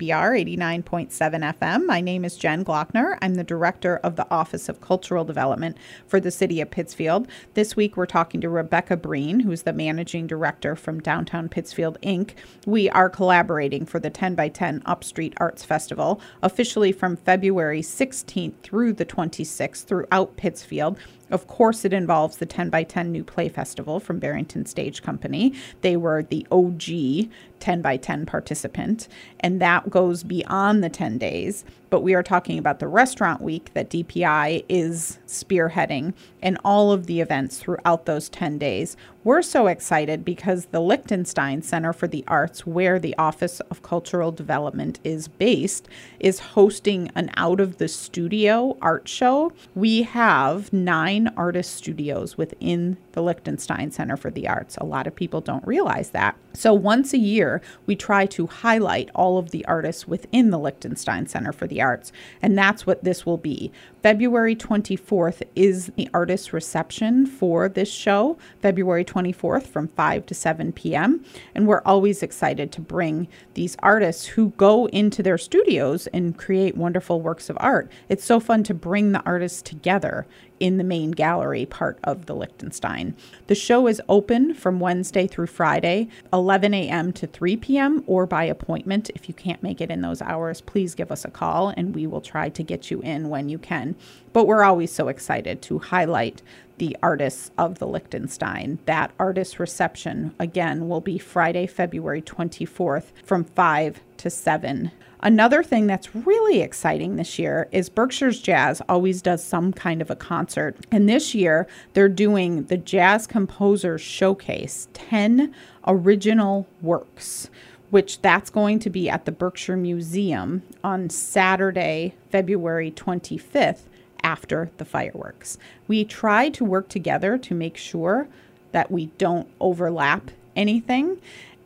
89.7 0.58 1.10
FM. 1.58 1.86
My 1.88 2.02
name 2.02 2.24
is 2.24 2.38
Jen 2.38 2.64
Glockner. 2.64 3.18
I'm 3.22 3.36
the 3.36 3.44
director 3.44 3.98
of 4.04 4.16
the 4.16 4.30
Office 4.30 4.70
of 4.70 4.80
Cultural 4.82 5.24
Development 5.26 5.76
for 6.06 6.19
the 6.20 6.32
city 6.32 6.62
of 6.62 6.72
Pittsfield. 6.72 7.28
This 7.54 7.76
week 7.76 7.98
we're 7.98 8.06
talking 8.06 8.42
to 8.42 8.50
Rebecca 8.50 8.98
Breen, 8.98 9.42
who's 9.42 9.64
the 9.64 9.74
managing 9.74 10.28
director 10.28 10.76
from 10.76 11.00
Downtown 11.00 11.50
Pittsfield 11.50 11.98
Inc. 12.02 12.32
We 12.66 12.90
are 12.90 13.10
collaborating 13.10 13.86
for 13.86 14.00
the 14.00 14.10
10 14.10 14.36
by 14.36 14.50
10 14.50 14.82
Upstreet 14.86 15.34
Arts 15.38 15.64
Festival, 15.64 16.22
officially 16.42 16.92
from 16.92 17.18
February 17.18 17.82
16th 17.82 18.54
through 18.64 18.94
the 18.94 19.06
26th 19.06 19.86
throughout 19.86 20.38
Pittsfield. 20.38 20.98
Of 21.32 21.48
course, 21.48 21.86
it 21.86 21.94
involves 21.94 22.38
the 22.38 22.46
10 22.46 22.70
by 22.70 22.84
10 22.84 23.12
New 23.12 23.24
Play 23.24 23.50
Festival 23.50 24.00
from 24.00 24.20
Barrington 24.20 24.66
Stage 24.66 25.02
Company. 25.02 25.54
They 25.82 25.96
were 25.96 26.24
the 26.24 26.46
OG 26.52 27.30
10 27.60 27.82
by 27.82 27.98
10 27.98 28.26
participant, 28.26 29.08
and 29.40 29.62
that 29.62 29.90
goes 29.90 30.24
beyond 30.24 30.84
the 30.84 30.90
10 30.90 31.18
days. 31.18 31.66
But 31.90 32.02
we 32.02 32.14
are 32.14 32.24
talking 32.24 32.58
about 32.58 32.80
the 32.80 32.88
restaurant 32.88 33.42
week 33.42 33.74
that 33.74 33.90
DPI 33.90 34.66
is 34.70 35.20
spearheading 35.28 36.14
and 36.42 36.58
all 36.64 36.92
of 36.92 37.08
the 37.08 37.20
events 37.20 37.58
throughout 37.58 38.06
those 38.06 38.30
10 38.30 38.58
days. 38.58 38.96
We're 39.22 39.42
so 39.42 39.68
excited 39.68 40.24
because 40.24 40.68
the 40.68 40.80
Lichtenstein 40.80 41.62
Center 41.62 41.92
for 41.92 42.08
the 42.08 42.24
Arts, 42.26 42.66
where 42.66 43.00
the 43.00 43.18
Office 43.18 43.60
of 43.60 43.84
Cultural 43.84 44.32
Development 44.32 44.98
is 45.04 45.28
based, 45.28 45.90
is 46.22 46.40
hosting 46.40 47.12
an 47.16 47.30
out 47.36 47.60
of 47.60 47.80
the 47.80 47.90
studio 47.90 48.78
art 48.82 49.10
show. 49.10 49.52
We 49.76 50.04
have 50.04 50.72
nine 50.72 51.34
artist 51.36 51.76
studios 51.76 52.38
within 52.38 52.96
the 53.12 53.22
Lichtenstein 53.22 53.92
Center 53.92 54.16
for 54.16 54.32
the 54.32 54.48
Arts. 54.48 54.78
A 54.78 54.86
lot 54.86 55.06
of 55.06 55.18
people 55.18 55.42
don't 55.42 55.68
realize 55.68 56.12
that. 56.12 56.38
So 56.54 56.74
once 56.74 57.14
a 57.14 57.18
year, 57.18 57.62
we 57.86 57.98
try 57.98 58.26
to 58.28 58.48
highlight 58.48 59.10
all 59.14 59.38
of 59.38 59.52
the 59.52 59.66
artists 59.66 60.08
within 60.08 60.50
the 60.50 60.58
Lichtenstein 60.58 61.28
Center 61.28 61.52
for 61.52 61.68
the 61.68 61.82
Arts, 61.82 62.14
and 62.42 62.58
that's 62.58 62.86
what 62.86 63.04
this 63.04 63.26
will 63.26 63.38
be. 63.38 63.72
February 64.02 64.56
24th 64.56 65.42
is 65.56 65.88
the 65.98 66.10
artist 66.14 66.54
reception 66.54 67.26
for 67.26 67.68
this 67.68 67.92
show, 67.92 68.38
February 68.62 69.04
24th 69.10 69.68
from 69.68 69.88
5 69.90 70.26
to 70.28 70.34
7 70.34 70.72
p.m. 70.72 71.24
And 71.56 71.68
we're 71.68 71.82
always 71.86 72.24
excited 72.24 72.72
to 72.74 72.82
bring 72.82 73.28
these 73.54 73.76
artists 73.80 74.26
who 74.26 74.50
go 74.52 74.88
into 74.88 75.24
their 75.24 75.38
studios 75.38 76.08
and 76.08 76.38
create 76.38 76.78
wonderful 76.78 77.22
works 77.22 77.50
of 77.50 77.58
art. 77.60 77.92
It's 78.08 78.24
so 78.24 78.40
fun 78.40 78.64
to 78.64 78.74
bring 78.74 79.12
the 79.12 79.24
artists 79.24 79.62
together 79.62 80.28
in 80.60 80.78
the 80.78 80.84
main 80.84 81.12
gallery 81.12 81.66
part 81.66 81.98
of 82.04 82.26
the 82.26 82.36
Lichtenstein. 82.36 83.16
The 83.48 83.56
show 83.56 83.88
is 83.88 84.02
open 84.10 84.54
from 84.54 84.80
Wednesday 84.80 85.28
through 85.28 85.48
Friday, 85.48 86.10
11 86.34 86.74
a.m. 86.74 87.14
to 87.14 87.28
3 87.28 87.58
p.m., 87.58 88.04
or 88.08 88.26
by 88.26 88.44
appointment. 88.44 89.10
If 89.16 89.28
you 89.28 89.34
can't 89.34 89.64
make 89.64 89.82
it 89.82 89.90
in 89.90 90.02
those 90.02 90.22
hours, 90.22 90.62
please 90.62 90.96
give 90.96 91.12
us 91.12 91.26
a 91.26 91.32
call 91.32 91.70
and 91.70 91.96
we 91.96 92.08
will 92.08 92.22
try 92.22 92.50
to 92.50 92.64
get 92.64 92.92
you 92.92 93.02
in 93.02 93.30
when 93.30 93.50
you 93.50 93.58
can. 93.58 93.96
But 94.34 94.46
we're 94.46 94.64
always 94.64 94.92
so 94.92 95.08
excited 95.08 95.62
to 95.64 95.80
highlight 95.80 96.42
the 96.80 96.98
artists 97.04 97.52
of 97.58 97.80
the 97.80 97.88
Lichtenstein. 97.88 98.80
That 98.86 99.12
artist 99.20 99.60
reception, 99.60 100.34
again, 100.40 100.90
will 100.90 101.02
be 101.02 101.18
Friday, 101.18 101.68
February 101.68 102.22
24th 102.22 103.12
from 103.24 103.44
5 103.44 104.02
to 104.18 104.30
7 104.30 104.92
Another 105.22 105.64
thing 105.64 105.86
that's 105.86 106.16
really 106.16 106.62
exciting 106.62 107.18
this 107.18 107.38
year 107.38 107.68
is 107.74 107.90
Berkshires 107.90 108.42
Jazz 108.42 108.82
always 108.88 109.22
does 109.22 109.44
some 109.44 109.74
kind 109.74 110.02
of 110.02 110.10
a 110.10 110.16
concert. 110.16 110.78
And 110.92 111.10
this 111.10 111.36
year, 111.36 111.68
they're 111.94 112.08
doing 112.08 112.64
the 112.66 112.78
Jazz 112.78 113.28
Composers 113.28 114.00
Showcase 114.00 114.88
10 114.94 115.54
original 115.86 116.68
works, 116.82 117.50
which 117.90 118.22
that's 118.22 118.50
going 118.50 118.80
to 118.80 118.90
be 118.90 119.10
at 119.10 119.26
the 119.26 119.34
Berkshire 119.34 119.76
Museum 119.76 120.64
on 120.86 121.10
Saturday, 121.10 122.16
February 122.30 122.90
25th 122.92 123.89
after 124.24 124.72
the 124.78 124.86
fireworks. 124.86 125.58
We 125.88 126.06
try 126.06 126.50
to 126.50 126.66
work 126.66 126.90
together 126.90 127.38
to 127.38 127.56
make 127.56 127.78
sure 127.78 128.28
that 128.72 128.92
we 128.92 129.08
don't 129.18 129.48
overlap 129.60 130.32
anything 130.56 131.20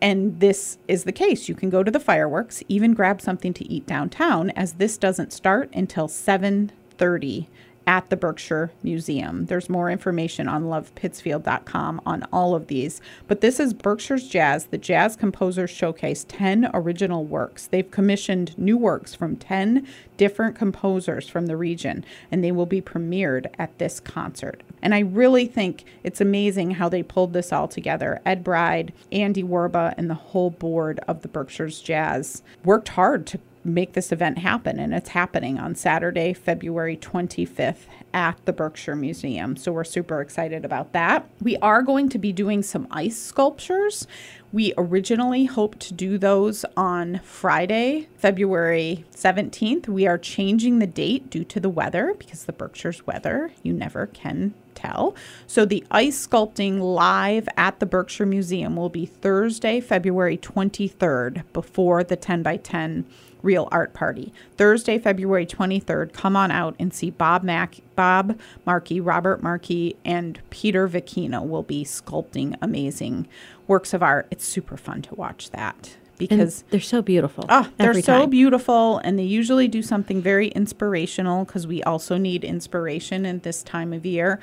and 0.04 0.42
this 0.42 0.78
is 0.90 1.06
the 1.06 1.14
case. 1.14 1.48
You 1.48 1.56
can 1.56 1.70
go 1.70 1.82
to 1.82 1.90
the 1.90 2.00
fireworks, 2.00 2.62
even 2.68 2.94
grab 2.94 3.22
something 3.22 3.54
to 3.54 3.72
eat 3.72 3.88
downtown, 3.88 4.50
as 4.50 4.74
this 4.74 4.98
doesn't 4.98 5.32
start 5.32 5.70
until 5.74 6.10
7:30 6.10 7.48
at 7.86 8.10
the 8.10 8.18
Berkshire 8.18 8.72
Museum. 8.82 9.46
There's 9.46 9.70
more 9.70 9.90
information 9.90 10.48
on 10.48 10.64
lovepittsfield.com 10.64 12.02
on 12.06 12.26
all 12.32 12.56
of 12.56 12.68
these. 12.68 13.02
But 13.28 13.42
this 13.42 13.60
is 13.60 13.74
Berkshires 13.74 14.28
Jazz, 14.28 14.66
the 14.68 14.78
Jazz 14.78 15.16
Composers 15.16 15.70
Showcase 15.70 16.26
10 16.28 16.70
original 16.74 17.26
works. 17.26 17.68
They've 17.68 17.90
commissioned 17.90 18.58
new 18.58 18.78
works 18.78 19.14
from 19.14 19.36
10 19.36 19.88
different 20.18 20.56
composers 20.56 21.28
from 21.28 21.48
the 21.48 21.58
region, 21.58 22.06
and 22.32 22.44
they 22.44 22.52
will 22.52 22.66
be 22.66 22.82
premiered 22.82 23.48
at 23.58 23.78
this 23.80 24.00
concert. 24.00 24.62
And 24.82 24.94
I 24.94 25.00
really 25.00 25.48
think 25.48 25.86
it's 26.04 26.22
amazing 26.22 26.72
how 26.72 26.90
they 26.90 27.04
pulled 27.04 27.34
this 27.34 27.52
all 27.52 27.68
together. 27.68 28.22
Ed 28.26 28.44
Bride, 28.44 28.94
Andy 29.12 29.44
Werba, 29.44 29.94
and 29.98 30.10
the 30.10 30.16
whole 30.16 30.50
board 30.50 31.00
of 31.08 31.22
the 31.22 31.28
Berkshires 31.28 31.82
Jazz 31.82 32.44
worked 32.64 32.90
hard 32.90 33.26
to 33.28 33.40
make 33.64 33.94
this 33.94 34.12
event 34.12 34.40
happen. 34.40 34.80
And 34.80 34.94
it's 34.94 35.10
happening 35.10 35.60
on 35.60 35.76
Saturday, 35.76 36.34
February 36.34 36.98
25th 36.98 37.86
at 38.14 38.44
the 38.46 38.54
Berkshire 38.54 38.96
Museum. 38.96 39.56
So 39.56 39.72
we're 39.72 39.84
super 39.84 40.22
excited 40.22 40.66
about 40.66 40.94
that. 40.94 41.28
We 41.42 41.58
are 41.58 41.82
going 41.82 42.10
to 42.10 42.18
be 42.18 42.32
doing 42.32 42.64
some 42.64 42.88
ice 42.92 43.18
sculptures. 43.18 44.08
We 44.52 44.74
originally 44.78 45.46
hoped 45.46 45.80
to 45.82 45.94
do 45.94 46.18
those 46.18 46.64
on 46.78 47.22
Friday, 47.24 48.08
February 48.18 49.06
17th. 49.16 49.88
We 49.88 50.06
are 50.06 50.18
changing 50.18 50.80
the 50.80 50.88
date 50.88 51.30
due 51.30 51.44
to 51.46 51.60
the 51.60 51.70
weather 51.70 52.14
because 52.18 52.44
the 52.44 52.54
Berkshire's 52.54 53.08
weather, 53.08 53.52
you 53.64 53.74
never 53.74 54.06
can 54.08 54.54
tell. 54.84 55.16
So 55.48 55.66
the 55.66 55.84
ice 55.92 56.28
sculpting 56.28 56.80
live 56.80 57.48
at 57.58 57.80
the 57.80 57.86
Berkshire 57.86 58.26
Museum 58.26 58.76
will 58.76 58.90
be 58.90 59.06
Thursday, 59.06 59.80
February 59.80 60.38
23rd 60.38 61.44
before 61.54 62.04
the 62.04 62.16
10 62.16 62.44
by 62.44 62.58
10 62.58 63.06
Real 63.42 63.68
Art 63.72 63.94
Party. 63.94 64.34
Thursday, 64.58 64.98
February 64.98 65.46
23rd, 65.46 66.14
come 66.14 66.38
on 66.38 66.50
out 66.50 66.76
and 66.80 66.94
see 66.94 67.10
Bob 67.10 67.44
Mack, 67.44 67.76
Bob 67.96 68.40
Markey, 68.66 69.02
Robert 69.02 69.44
Markey, 69.44 69.98
and 70.06 70.40
Peter 70.50 70.88
Vicino 70.88 71.46
will 71.46 71.64
be 71.64 71.84
sculpting 71.84 72.56
amazing 72.62 73.28
works 73.68 73.94
of 73.94 74.02
art. 74.02 74.28
It's 74.32 74.46
super 74.46 74.78
fun 74.78 75.02
to 75.04 75.16
watch 75.16 75.52
that 75.52 75.98
because 76.28 76.62
and 76.62 76.72
they're 76.72 76.80
so 76.80 77.02
beautiful. 77.02 77.46
Oh, 77.50 77.70
they're 77.78 77.94
so 78.02 78.22
time. 78.22 78.30
beautiful, 78.30 78.98
and 79.00 79.18
they 79.18 79.24
usually 79.24 79.68
do 79.68 79.82
something 79.82 80.22
very 80.22 80.48
inspirational 80.50 81.46
because 81.46 81.68
we 81.68 81.84
also 81.84 82.18
need 82.18 82.44
inspiration 82.44 83.26
in 83.26 83.40
this 83.40 83.64
time 83.64 83.94
of 83.94 84.06
year, 84.06 84.40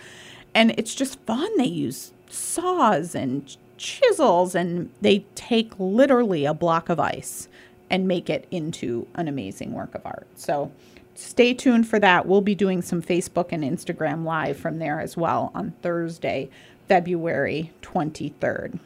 and 0.54 0.72
it's 0.78 0.94
just 0.94 1.20
fun. 1.20 1.48
They 1.56 1.64
use 1.64 2.12
saws 2.28 3.14
and 3.14 3.56
chisels, 3.76 4.54
and 4.54 4.90
they 5.00 5.24
take 5.34 5.72
literally 5.78 6.44
a 6.44 6.54
block 6.54 6.88
of 6.88 7.00
ice 7.00 7.48
and 7.90 8.06
make 8.06 8.30
it 8.30 8.46
into 8.50 9.06
an 9.14 9.26
amazing 9.26 9.72
work 9.72 9.94
of 9.94 10.06
art. 10.06 10.26
So 10.36 10.70
stay 11.14 11.54
tuned 11.54 11.88
for 11.88 11.98
that. 11.98 12.26
We'll 12.26 12.40
be 12.40 12.54
doing 12.54 12.82
some 12.82 13.02
Facebook 13.02 13.48
and 13.50 13.64
Instagram 13.64 14.24
live 14.24 14.56
from 14.56 14.78
there 14.78 15.00
as 15.00 15.16
well 15.16 15.50
on 15.54 15.72
Thursday, 15.82 16.48
February 16.88 17.72
23rd. 17.82 18.78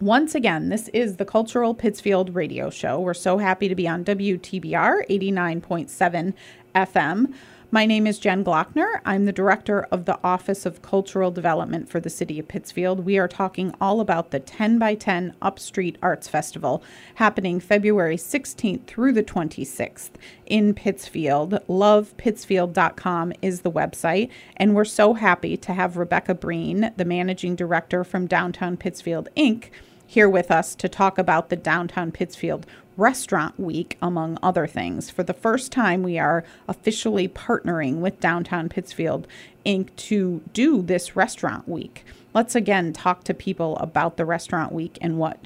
Once 0.00 0.36
again, 0.36 0.68
this 0.68 0.86
is 0.90 1.16
the 1.16 1.24
Cultural 1.24 1.74
Pittsfield 1.74 2.32
Radio 2.32 2.70
Show. 2.70 3.00
We're 3.00 3.14
so 3.14 3.38
happy 3.38 3.66
to 3.66 3.74
be 3.74 3.88
on 3.88 4.04
WTBR 4.04 5.08
89.7 5.10 6.34
FM. 6.72 7.34
My 7.72 7.84
name 7.84 8.06
is 8.06 8.20
Jen 8.20 8.44
Glockner. 8.44 9.00
I'm 9.04 9.24
the 9.24 9.32
director 9.32 9.88
of 9.90 10.04
the 10.04 10.20
Office 10.22 10.64
of 10.64 10.82
Cultural 10.82 11.32
Development 11.32 11.88
for 11.88 11.98
the 11.98 12.08
City 12.08 12.38
of 12.38 12.46
Pittsfield. 12.46 13.04
We 13.04 13.18
are 13.18 13.26
talking 13.26 13.74
all 13.80 14.00
about 14.00 14.30
the 14.30 14.38
10 14.38 14.78
by 14.78 14.94
10 14.94 15.34
Upstreet 15.42 15.98
Arts 16.00 16.28
Festival 16.28 16.80
happening 17.16 17.58
February 17.58 18.16
16th 18.16 18.86
through 18.86 19.12
the 19.12 19.24
26th 19.24 20.12
in 20.46 20.74
Pittsfield. 20.74 21.58
LovePittsfield.com 21.68 23.32
is 23.42 23.62
the 23.62 23.72
website. 23.72 24.30
And 24.56 24.76
we're 24.76 24.84
so 24.84 25.14
happy 25.14 25.56
to 25.56 25.72
have 25.72 25.96
Rebecca 25.96 26.34
Breen, 26.34 26.92
the 26.96 27.04
managing 27.04 27.56
director 27.56 28.04
from 28.04 28.28
Downtown 28.28 28.76
Pittsfield 28.76 29.28
Inc., 29.36 29.70
here 30.08 30.28
with 30.28 30.50
us 30.50 30.74
to 30.74 30.88
talk 30.88 31.18
about 31.18 31.50
the 31.50 31.56
Downtown 31.56 32.10
Pittsfield 32.10 32.66
Restaurant 32.96 33.60
Week, 33.60 33.98
among 34.00 34.38
other 34.42 34.66
things. 34.66 35.10
For 35.10 35.22
the 35.22 35.34
first 35.34 35.70
time, 35.70 36.02
we 36.02 36.18
are 36.18 36.44
officially 36.66 37.28
partnering 37.28 37.98
with 37.98 38.18
Downtown 38.18 38.70
Pittsfield 38.70 39.28
Inc. 39.66 39.94
to 39.96 40.40
do 40.54 40.80
this 40.80 41.14
Restaurant 41.14 41.68
Week. 41.68 42.06
Let's 42.32 42.54
again 42.54 42.94
talk 42.94 43.22
to 43.24 43.34
people 43.34 43.76
about 43.76 44.16
the 44.16 44.24
Restaurant 44.24 44.72
Week 44.72 44.96
and 45.02 45.18
what 45.18 45.38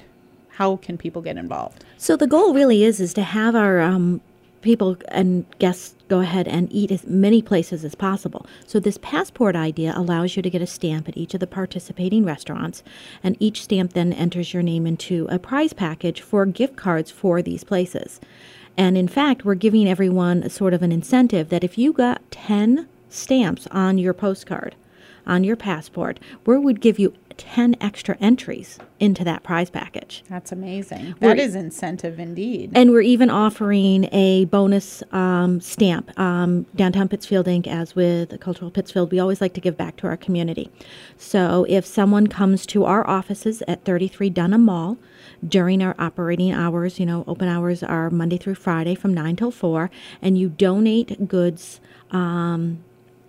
how 0.53 0.77
can 0.77 0.97
people 0.97 1.21
get 1.21 1.35
involved? 1.35 1.83
So 1.97 2.15
the 2.15 2.27
goal 2.27 2.53
really 2.53 2.83
is 2.83 3.01
is 3.01 3.13
to 3.15 3.23
have 3.23 3.55
our 3.55 3.81
um, 3.81 4.21
people 4.63 4.97
and 5.09 5.45
guests 5.59 5.93
go 6.07 6.21
ahead 6.21 6.47
and 6.47 6.71
eat 6.71 6.91
as 6.91 7.05
many 7.05 7.41
places 7.41 7.85
as 7.85 7.93
possible. 7.93 8.45
So, 8.65 8.79
this 8.79 8.97
passport 8.97 9.55
idea 9.55 9.93
allows 9.95 10.35
you 10.35 10.41
to 10.41 10.49
get 10.49 10.61
a 10.61 10.67
stamp 10.67 11.07
at 11.07 11.17
each 11.17 11.33
of 11.33 11.39
the 11.39 11.47
participating 11.47 12.25
restaurants, 12.25 12.81
and 13.23 13.37
each 13.39 13.63
stamp 13.63 13.93
then 13.93 14.13
enters 14.13 14.53
your 14.53 14.63
name 14.63 14.87
into 14.87 15.27
a 15.29 15.37
prize 15.37 15.73
package 15.73 16.21
for 16.21 16.45
gift 16.45 16.75
cards 16.75 17.11
for 17.11 17.41
these 17.41 17.63
places. 17.63 18.19
And 18.75 18.97
in 18.97 19.07
fact, 19.07 19.45
we're 19.45 19.55
giving 19.55 19.87
everyone 19.87 20.41
a 20.41 20.49
sort 20.49 20.73
of 20.73 20.81
an 20.81 20.91
incentive 20.91 21.49
that 21.49 21.63
if 21.63 21.77
you 21.77 21.93
got 21.93 22.21
10 22.31 22.87
stamps 23.09 23.67
on 23.67 23.97
your 23.99 24.13
postcard, 24.13 24.75
on 25.25 25.43
your 25.43 25.55
passport, 25.55 26.19
we 26.45 26.57
would 26.57 26.81
give 26.81 26.99
you 26.99 27.13
10 27.37 27.75
extra 27.81 28.17
entries 28.19 28.79
into 28.99 29.23
that 29.23 29.43
prize 29.43 29.69
package. 29.69 30.23
That's 30.29 30.51
amazing. 30.51 31.15
That 31.19 31.37
we're, 31.37 31.43
is 31.43 31.55
incentive 31.55 32.19
indeed. 32.19 32.71
And 32.73 32.91
we're 32.91 33.01
even 33.01 33.29
offering 33.29 34.07
a 34.11 34.45
bonus 34.45 35.03
um, 35.11 35.59
stamp. 35.59 36.17
Um, 36.19 36.65
Downtown 36.75 37.09
Pittsfield 37.09 37.47
Inc., 37.47 37.67
as 37.67 37.95
with 37.95 38.39
Cultural 38.39 38.71
Pittsfield, 38.71 39.11
we 39.11 39.19
always 39.19 39.41
like 39.41 39.53
to 39.53 39.61
give 39.61 39.75
back 39.75 39.97
to 39.97 40.07
our 40.07 40.17
community. 40.17 40.69
So 41.17 41.65
if 41.67 41.85
someone 41.85 42.27
comes 42.27 42.65
to 42.67 42.85
our 42.85 43.07
offices 43.07 43.61
at 43.67 43.83
33 43.83 44.29
Dunham 44.29 44.63
Mall 44.63 44.97
during 45.45 45.81
our 45.81 45.95
operating 45.99 46.51
hours, 46.51 46.99
you 46.99 47.05
know, 47.05 47.23
open 47.27 47.47
hours 47.47 47.83
are 47.83 48.09
Monday 48.09 48.37
through 48.37 48.55
Friday 48.55 48.95
from 48.95 49.13
9 49.13 49.35
till 49.35 49.51
4, 49.51 49.89
and 50.21 50.37
you 50.37 50.49
donate 50.49 51.27
goods. 51.27 51.81
Um, 52.11 52.83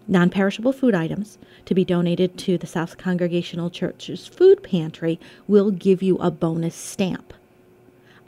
non 0.06 0.30
perishable 0.30 0.72
food 0.72 0.94
items 0.94 1.38
to 1.64 1.74
be 1.74 1.84
donated 1.84 2.36
to 2.38 2.58
the 2.58 2.66
South 2.66 2.98
Congregational 2.98 3.70
Church's 3.70 4.26
food 4.26 4.62
pantry 4.62 5.18
will 5.46 5.70
give 5.70 6.02
you 6.02 6.16
a 6.18 6.30
bonus 6.30 6.74
stamp 6.74 7.32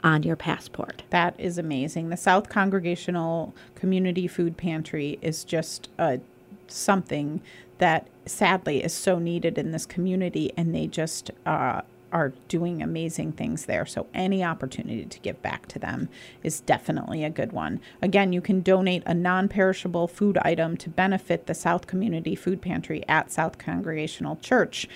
on 0.03 0.23
your 0.23 0.35
passport. 0.35 1.03
That 1.09 1.35
is 1.37 1.57
amazing. 1.57 2.09
The 2.09 2.17
South 2.17 2.49
Congregational 2.49 3.53
Community 3.75 4.27
Food 4.27 4.57
Pantry 4.57 5.17
is 5.21 5.43
just 5.43 5.89
a 5.97 6.19
something 6.67 7.41
that 7.77 8.07
sadly 8.25 8.83
is 8.83 8.93
so 8.93 9.19
needed 9.19 9.57
in 9.57 9.71
this 9.71 9.85
community, 9.85 10.51
and 10.57 10.73
they 10.73 10.87
just 10.87 11.31
uh, 11.45 11.81
are 12.11 12.33
doing 12.47 12.81
amazing 12.81 13.33
things 13.33 13.65
there. 13.65 13.85
So 13.85 14.07
any 14.13 14.43
opportunity 14.43 15.05
to 15.05 15.19
give 15.19 15.41
back 15.41 15.67
to 15.67 15.79
them 15.79 16.09
is 16.43 16.61
definitely 16.61 17.23
a 17.23 17.29
good 17.29 17.51
one. 17.51 17.81
Again, 18.01 18.33
you 18.33 18.41
can 18.41 18.61
donate 18.61 19.03
a 19.05 19.13
non-perishable 19.13 20.07
food 20.07 20.37
item 20.39 20.77
to 20.77 20.89
benefit 20.89 21.47
the 21.47 21.53
South 21.53 21.87
Community 21.87 22.35
Food 22.35 22.61
Pantry 22.61 23.03
at 23.07 23.31
South 23.31 23.57
Congregational 23.57 24.37
Church 24.37 24.87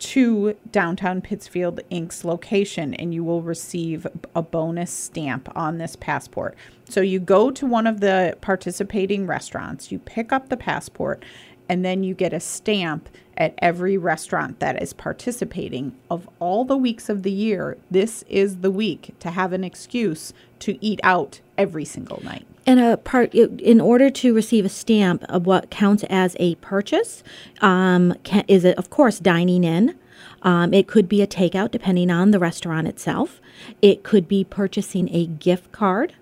to 0.00 0.56
downtown 0.72 1.20
Pittsfield 1.20 1.80
Inc.'s 1.90 2.24
location, 2.24 2.94
and 2.94 3.12
you 3.12 3.22
will 3.22 3.42
receive 3.42 4.06
a 4.34 4.42
bonus 4.42 4.90
stamp 4.90 5.48
on 5.54 5.76
this 5.76 5.94
passport. 5.94 6.56
So 6.88 7.02
you 7.02 7.20
go 7.20 7.50
to 7.50 7.66
one 7.66 7.86
of 7.86 8.00
the 8.00 8.36
participating 8.40 9.26
restaurants, 9.26 9.92
you 9.92 9.98
pick 9.98 10.32
up 10.32 10.48
the 10.48 10.56
passport, 10.56 11.22
and 11.68 11.84
then 11.84 12.02
you 12.02 12.14
get 12.14 12.32
a 12.32 12.40
stamp 12.40 13.08
at 13.40 13.54
every 13.58 13.96
restaurant 13.96 14.60
that 14.60 14.80
is 14.80 14.92
participating 14.92 15.92
of 16.10 16.28
all 16.38 16.64
the 16.64 16.76
weeks 16.76 17.08
of 17.08 17.22
the 17.22 17.32
year 17.32 17.76
this 17.90 18.22
is 18.28 18.58
the 18.58 18.70
week 18.70 19.14
to 19.18 19.30
have 19.30 19.52
an 19.54 19.64
excuse 19.64 20.32
to 20.58 20.78
eat 20.84 21.00
out 21.02 21.40
every 21.56 21.84
single 21.84 22.22
night 22.22 22.46
And 22.66 22.78
a 22.78 22.98
part, 22.98 23.34
in 23.34 23.80
order 23.80 24.10
to 24.10 24.34
receive 24.34 24.66
a 24.66 24.68
stamp 24.68 25.24
of 25.28 25.46
what 25.46 25.70
counts 25.70 26.04
as 26.10 26.36
a 26.38 26.54
purchase, 26.56 27.24
um, 27.62 28.14
can, 28.22 28.44
is 28.46 28.64
it 28.64 28.76
of 28.76 28.90
course 28.90 29.18
dining 29.18 29.64
in. 29.64 29.96
Um, 30.42 30.72
it 30.74 30.86
could 30.86 31.08
be 31.08 31.22
a 31.22 31.26
takeout, 31.26 31.70
depending 31.70 32.10
on 32.10 32.30
the 32.30 32.38
restaurant 32.38 32.86
itself. 32.86 33.40
It 33.80 34.02
could 34.02 34.28
be 34.28 34.44
purchasing 34.44 35.08
a 35.14 35.26
gift 35.26 35.72
card, 35.72 36.14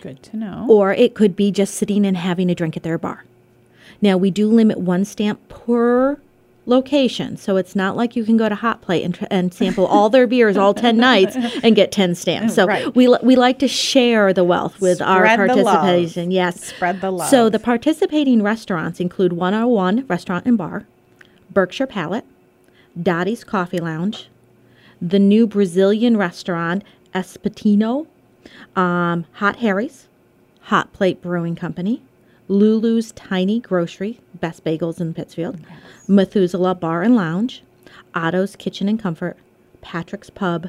good 0.00 0.22
to 0.24 0.36
know 0.36 0.66
or 0.68 0.92
it 0.92 1.14
could 1.14 1.36
be 1.36 1.52
just 1.52 1.74
sitting 1.74 2.04
and 2.04 2.16
having 2.16 2.50
a 2.50 2.54
drink 2.54 2.76
at 2.76 2.82
their 2.82 2.98
bar. 2.98 3.24
Now, 4.00 4.16
we 4.16 4.30
do 4.32 4.48
limit 4.48 4.78
one 4.78 5.04
stamp 5.04 5.48
per 5.48 6.18
location, 6.64 7.36
so 7.36 7.56
it's 7.56 7.74
not 7.74 7.96
like 7.96 8.14
you 8.14 8.24
can 8.24 8.36
go 8.36 8.48
to 8.48 8.54
Hot 8.54 8.82
Plate 8.82 9.02
and, 9.04 9.26
and 9.30 9.52
sample 9.52 9.84
all 9.86 10.08
their 10.10 10.26
beers 10.26 10.56
all 10.56 10.74
10 10.74 10.96
nights 11.10 11.36
and 11.62 11.74
get 11.74 11.90
10 11.90 12.14
stamps. 12.14 12.54
So 12.54 12.66
Right. 12.66 12.94
we, 12.94 13.08
we 13.22 13.34
like 13.36 13.58
to 13.60 13.68
share 13.68 14.32
the 14.32 14.44
wealth 14.44 14.80
with 14.80 15.02
our 15.02 15.26
Spread 15.26 15.56
love. 15.56 15.64
participation. 15.66 16.30
Yes. 16.30 16.62
Spread 16.64 17.00
the 17.00 17.10
love. 17.10 17.28
So 17.28 17.48
the 17.48 17.58
participating 17.58 18.42
restaurants 18.42 19.00
include 19.00 19.32
101 19.32 20.06
Restaurant 20.06 20.46
and 20.46 20.56
Bar, 20.56 20.86
Berkshire 21.50 21.86
Palette, 21.88 22.24
Dottie's 23.00 23.42
Coffee 23.42 23.78
Lounge, 23.80 24.28
the 25.00 25.18
new 25.18 25.46
Brazilian 25.48 26.16
restaurant 26.16 26.84
Espatino, 27.12 28.06
um, 28.76 29.26
Hot 29.34 29.56
Harry's, 29.56 30.06
Hot 30.62 30.92
Plate 30.92 31.20
Brewing 31.20 31.56
Company, 31.56 32.02
Lulu's 32.52 33.12
Tiny 33.12 33.60
Grocery, 33.60 34.20
best 34.34 34.62
bagels 34.62 35.00
in 35.00 35.14
Pittsfield, 35.14 35.58
Methuselah 36.06 36.74
Bar 36.74 37.02
and 37.02 37.16
Lounge, 37.16 37.62
Otto's 38.14 38.56
Kitchen 38.56 38.90
and 38.90 39.00
Comfort, 39.00 39.38
Patrick's 39.80 40.28
Pub, 40.28 40.68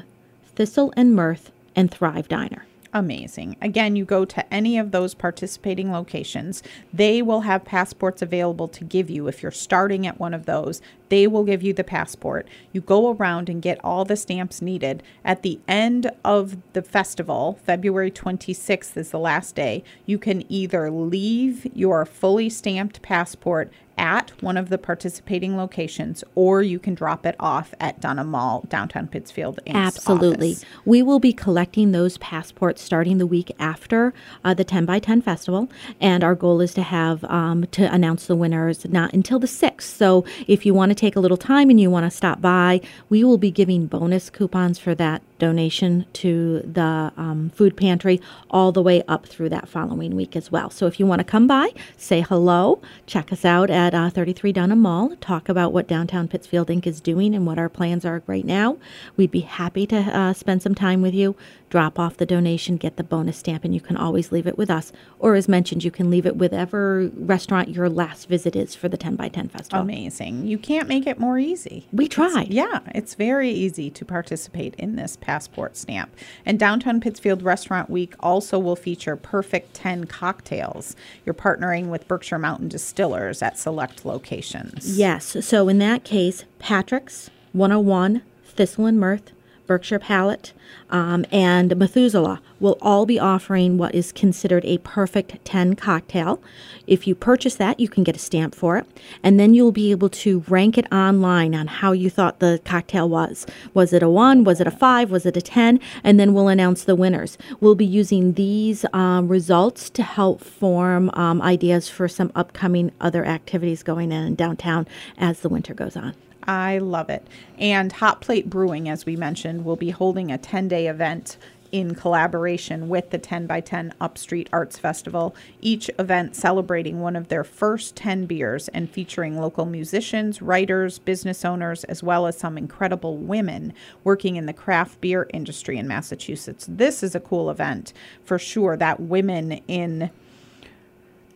Thistle 0.56 0.94
and 0.96 1.14
Mirth, 1.14 1.52
and 1.76 1.90
Thrive 1.90 2.26
Diner. 2.26 2.64
Amazing. 2.94 3.56
Again, 3.60 3.96
you 3.96 4.04
go 4.04 4.24
to 4.24 4.54
any 4.54 4.78
of 4.78 4.92
those 4.92 5.14
participating 5.14 5.90
locations, 5.90 6.62
they 6.92 7.20
will 7.20 7.42
have 7.42 7.64
passports 7.64 8.22
available 8.22 8.68
to 8.68 8.84
give 8.84 9.10
you. 9.10 9.26
If 9.26 9.42
you're 9.42 9.50
starting 9.50 10.06
at 10.06 10.20
one 10.20 10.32
of 10.32 10.46
those, 10.46 10.80
they 11.08 11.26
will 11.26 11.44
give 11.44 11.62
you 11.62 11.72
the 11.72 11.84
passport. 11.84 12.46
You 12.72 12.80
go 12.80 13.12
around 13.12 13.48
and 13.48 13.60
get 13.60 13.84
all 13.84 14.04
the 14.04 14.16
stamps 14.16 14.62
needed. 14.62 15.02
At 15.24 15.42
the 15.42 15.58
end 15.66 16.10
of 16.24 16.56
the 16.72 16.82
festival, 16.82 17.58
February 17.64 18.10
26th 18.10 18.96
is 18.96 19.10
the 19.10 19.18
last 19.18 19.54
day, 19.54 19.82
you 20.06 20.18
can 20.18 20.50
either 20.50 20.90
leave 20.90 21.66
your 21.74 22.06
fully 22.06 22.48
stamped 22.48 23.02
passport 23.02 23.72
at 23.98 24.30
one 24.42 24.56
of 24.56 24.68
the 24.68 24.78
participating 24.78 25.56
locations 25.56 26.24
or 26.34 26.62
you 26.62 26.78
can 26.78 26.94
drop 26.94 27.24
it 27.26 27.36
off 27.38 27.74
at 27.80 28.00
Dunham 28.00 28.28
Mall, 28.28 28.64
downtown 28.68 29.08
Pittsfield. 29.08 29.60
Inc.'s 29.66 29.96
Absolutely. 29.96 30.52
office. 30.52 30.64
We 30.84 31.02
will 31.02 31.20
be 31.20 31.32
collecting 31.32 31.92
those 31.92 32.18
passports 32.18 32.82
starting 32.82 33.18
the 33.18 33.26
week 33.26 33.52
after 33.58 34.12
uh, 34.44 34.54
the 34.54 34.64
10 34.64 34.84
by 34.84 34.98
10 34.98 35.22
festival. 35.22 35.68
And 36.00 36.24
our 36.24 36.34
goal 36.34 36.60
is 36.60 36.74
to 36.74 36.82
have 36.82 37.24
um, 37.24 37.66
to 37.72 37.92
announce 37.92 38.26
the 38.26 38.36
winners 38.36 38.84
not 38.86 39.12
until 39.12 39.38
the 39.38 39.46
6th. 39.46 39.82
So 39.82 40.24
if 40.46 40.64
you 40.64 40.74
want 40.74 40.90
to 40.90 40.94
take 40.94 41.16
a 41.16 41.20
little 41.20 41.36
time 41.36 41.70
and 41.70 41.80
you 41.80 41.90
want 41.90 42.04
to 42.04 42.10
stop 42.10 42.40
by, 42.40 42.80
we 43.08 43.24
will 43.24 43.38
be 43.38 43.50
giving 43.50 43.86
bonus 43.86 44.30
coupons 44.30 44.78
for 44.78 44.94
that 44.94 45.22
donation 45.38 46.06
to 46.14 46.60
the 46.60 47.12
um, 47.18 47.50
food 47.54 47.76
pantry 47.76 48.18
all 48.50 48.72
the 48.72 48.82
way 48.82 49.02
up 49.08 49.26
through 49.26 49.50
that 49.50 49.68
following 49.68 50.16
week 50.16 50.34
as 50.34 50.50
well. 50.50 50.70
So 50.70 50.86
if 50.86 50.98
you 50.98 51.06
want 51.06 51.20
to 51.20 51.24
come 51.24 51.46
by, 51.46 51.72
say 51.98 52.22
hello, 52.22 52.80
check 53.06 53.30
us 53.30 53.44
out 53.44 53.68
at 53.68 53.83
uh, 53.92 54.08
33 54.08 54.52
Dunham 54.52 54.80
Mall, 54.80 55.16
talk 55.20 55.48
about 55.48 55.72
what 55.72 55.88
Downtown 55.88 56.28
Pittsfield 56.28 56.68
Inc. 56.68 56.86
is 56.86 57.00
doing 57.00 57.34
and 57.34 57.44
what 57.44 57.58
our 57.58 57.68
plans 57.68 58.04
are 58.04 58.22
right 58.28 58.44
now. 58.44 58.78
We'd 59.16 59.32
be 59.32 59.40
happy 59.40 59.84
to 59.88 59.96
uh, 59.96 60.32
spend 60.32 60.62
some 60.62 60.76
time 60.76 61.02
with 61.02 61.12
you, 61.12 61.34
drop 61.74 61.98
off 61.98 62.18
the 62.18 62.24
donation, 62.24 62.76
get 62.76 62.96
the 62.98 63.02
bonus 63.02 63.38
stamp, 63.38 63.64
and 63.64 63.74
you 63.74 63.80
can 63.80 63.96
always 63.96 64.30
leave 64.30 64.46
it 64.46 64.56
with 64.56 64.70
us. 64.70 64.92
Or 65.18 65.34
as 65.34 65.48
mentioned, 65.48 65.82
you 65.82 65.90
can 65.90 66.08
leave 66.08 66.24
it 66.24 66.36
with 66.36 66.52
whatever 66.52 67.10
restaurant 67.16 67.70
your 67.70 67.88
last 67.88 68.28
visit 68.28 68.54
is 68.54 68.76
for 68.76 68.88
the 68.88 68.96
10 68.96 69.16
by 69.16 69.28
10 69.28 69.48
festival. 69.48 69.80
Amazing. 69.80 70.46
You 70.46 70.56
can't 70.56 70.86
make 70.86 71.04
it 71.04 71.18
more 71.18 71.36
easy. 71.36 71.88
We 71.92 72.06
tried. 72.06 72.52
yeah, 72.52 72.78
it's 72.94 73.14
very 73.14 73.50
easy 73.50 73.90
to 73.90 74.04
participate 74.04 74.76
in 74.76 74.94
this 74.94 75.16
passport 75.16 75.76
stamp. 75.76 76.14
And 76.46 76.60
Downtown 76.60 77.00
Pittsfield 77.00 77.42
Restaurant 77.42 77.90
Week 77.90 78.14
also 78.20 78.56
will 78.60 78.76
feature 78.76 79.16
Perfect 79.16 79.74
10 79.74 80.04
cocktails. 80.04 80.94
You're 81.26 81.34
partnering 81.34 81.86
with 81.86 82.06
Berkshire 82.06 82.38
Mountain 82.38 82.68
Distillers 82.68 83.42
at 83.42 83.58
select 83.58 84.04
locations. 84.04 84.96
Yes. 84.96 85.44
So 85.44 85.68
in 85.68 85.78
that 85.78 86.04
case, 86.04 86.44
Patrick's, 86.60 87.30
101, 87.50 88.22
Thistle 88.44 88.86
and 88.86 89.00
Mirth, 89.00 89.32
Berkshire 89.66 89.98
Palette, 89.98 90.52
um, 90.90 91.24
and 91.30 91.76
Methuselah 91.76 92.40
will 92.60 92.78
all 92.80 93.06
be 93.06 93.18
offering 93.18 93.78
what 93.78 93.94
is 93.94 94.12
considered 94.12 94.64
a 94.64 94.78
perfect 94.78 95.44
10 95.44 95.74
cocktail. 95.76 96.40
If 96.86 97.06
you 97.06 97.14
purchase 97.14 97.54
that, 97.56 97.80
you 97.80 97.88
can 97.88 98.04
get 98.04 98.16
a 98.16 98.18
stamp 98.18 98.54
for 98.54 98.76
it, 98.76 98.86
and 99.22 99.40
then 99.40 99.54
you'll 99.54 99.72
be 99.72 99.90
able 99.90 100.08
to 100.10 100.44
rank 100.48 100.78
it 100.78 100.90
online 100.92 101.54
on 101.54 101.66
how 101.66 101.92
you 101.92 102.10
thought 102.10 102.40
the 102.40 102.60
cocktail 102.64 103.08
was. 103.08 103.46
Was 103.72 103.92
it 103.92 104.02
a 104.02 104.08
1? 104.08 104.44
Was 104.44 104.60
it 104.60 104.66
a 104.66 104.70
5? 104.70 105.10
Was 105.10 105.26
it 105.26 105.36
a 105.36 105.42
10? 105.42 105.80
And 106.02 106.20
then 106.20 106.34
we'll 106.34 106.48
announce 106.48 106.84
the 106.84 106.96
winners. 106.96 107.38
We'll 107.60 107.74
be 107.74 107.86
using 107.86 108.34
these 108.34 108.84
um, 108.92 109.28
results 109.28 109.90
to 109.90 110.02
help 110.02 110.42
form 110.42 111.10
um, 111.14 111.40
ideas 111.42 111.88
for 111.88 112.08
some 112.08 112.32
upcoming 112.34 112.92
other 113.00 113.24
activities 113.24 113.82
going 113.82 114.12
in 114.12 114.26
in 114.26 114.34
downtown 114.34 114.86
as 115.18 115.40
the 115.40 115.48
winter 115.48 115.74
goes 115.74 115.96
on. 115.96 116.14
I 116.46 116.78
love 116.78 117.10
it. 117.10 117.26
And 117.58 117.92
Hot 117.92 118.20
Plate 118.20 118.48
Brewing, 118.48 118.88
as 118.88 119.06
we 119.06 119.16
mentioned, 119.16 119.64
will 119.64 119.76
be 119.76 119.90
holding 119.90 120.30
a 120.30 120.38
10 120.38 120.68
day 120.68 120.86
event 120.86 121.36
in 121.74 121.92
collaboration 121.92 122.88
with 122.88 123.10
the 123.10 123.18
10 123.18 123.48
by 123.48 123.60
10 123.60 123.94
Upstreet 124.00 124.48
Arts 124.52 124.78
Festival. 124.78 125.34
Each 125.60 125.90
event 125.98 126.36
celebrating 126.36 127.00
one 127.00 127.16
of 127.16 127.26
their 127.26 127.42
first 127.42 127.96
10 127.96 128.26
beers 128.26 128.68
and 128.68 128.88
featuring 128.88 129.40
local 129.40 129.66
musicians, 129.66 130.40
writers, 130.40 131.00
business 131.00 131.44
owners, 131.44 131.82
as 131.84 132.00
well 132.00 132.28
as 132.28 132.38
some 132.38 132.56
incredible 132.56 133.16
women 133.16 133.72
working 134.04 134.36
in 134.36 134.46
the 134.46 134.52
craft 134.52 135.00
beer 135.00 135.28
industry 135.34 135.76
in 135.76 135.88
Massachusetts. 135.88 136.66
This 136.68 137.02
is 137.02 137.16
a 137.16 137.20
cool 137.20 137.50
event 137.50 137.92
for 138.24 138.38
sure. 138.38 138.76
That 138.76 139.00
women 139.00 139.60
in 139.66 140.10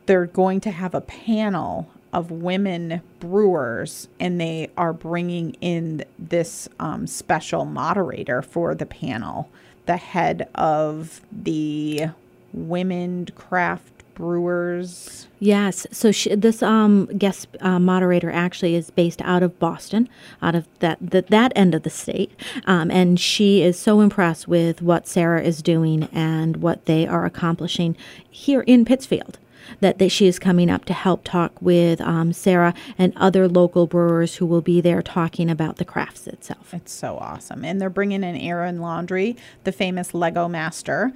they're 0.06 0.26
going 0.26 0.60
to 0.60 0.70
have 0.70 0.94
a 0.94 1.02
panel 1.02 1.90
of 2.12 2.30
women 2.30 3.02
brewers 3.20 4.08
and 4.18 4.40
they 4.40 4.70
are 4.76 4.92
bringing 4.92 5.54
in 5.60 6.04
this 6.18 6.68
um, 6.80 7.06
special 7.06 7.64
moderator 7.64 8.42
for 8.42 8.74
the 8.74 8.86
panel 8.86 9.48
the 9.86 9.96
head 9.96 10.48
of 10.54 11.20
the 11.32 12.06
women 12.52 13.26
craft 13.34 13.92
brewers 14.14 15.28
Yes. 15.40 15.86
So 15.92 16.10
she, 16.10 16.34
this 16.34 16.62
um, 16.62 17.06
guest 17.06 17.48
uh, 17.60 17.78
moderator 17.78 18.30
actually 18.30 18.74
is 18.74 18.90
based 18.90 19.22
out 19.22 19.42
of 19.42 19.58
Boston, 19.58 20.08
out 20.42 20.54
of 20.54 20.66
that 20.80 20.98
that, 21.00 21.28
that 21.28 21.52
end 21.54 21.74
of 21.74 21.84
the 21.84 21.90
state, 21.90 22.32
um, 22.66 22.90
and 22.90 23.20
she 23.20 23.62
is 23.62 23.78
so 23.78 24.00
impressed 24.00 24.48
with 24.48 24.82
what 24.82 25.06
Sarah 25.06 25.42
is 25.42 25.62
doing 25.62 26.04
and 26.12 26.56
what 26.56 26.86
they 26.86 27.06
are 27.06 27.24
accomplishing 27.24 27.96
here 28.28 28.62
in 28.62 28.84
Pittsfield. 28.84 29.38
That, 29.80 29.98
that 29.98 30.10
she 30.10 30.26
is 30.26 30.38
coming 30.38 30.70
up 30.70 30.84
to 30.86 30.92
help 30.92 31.24
talk 31.24 31.52
with 31.60 32.00
um, 32.00 32.32
Sarah 32.32 32.74
and 32.96 33.12
other 33.16 33.48
local 33.48 33.86
brewers 33.86 34.36
who 34.36 34.46
will 34.46 34.60
be 34.60 34.80
there 34.80 35.02
talking 35.02 35.50
about 35.50 35.76
the 35.76 35.84
crafts 35.84 36.26
itself. 36.26 36.74
It's 36.74 36.92
so 36.92 37.16
awesome. 37.18 37.64
And 37.64 37.80
they're 37.80 37.90
bringing 37.90 38.24
in 38.24 38.36
Aaron 38.36 38.80
Laundry, 38.80 39.36
the 39.64 39.72
famous 39.72 40.14
Lego 40.14 40.48
master, 40.48 41.12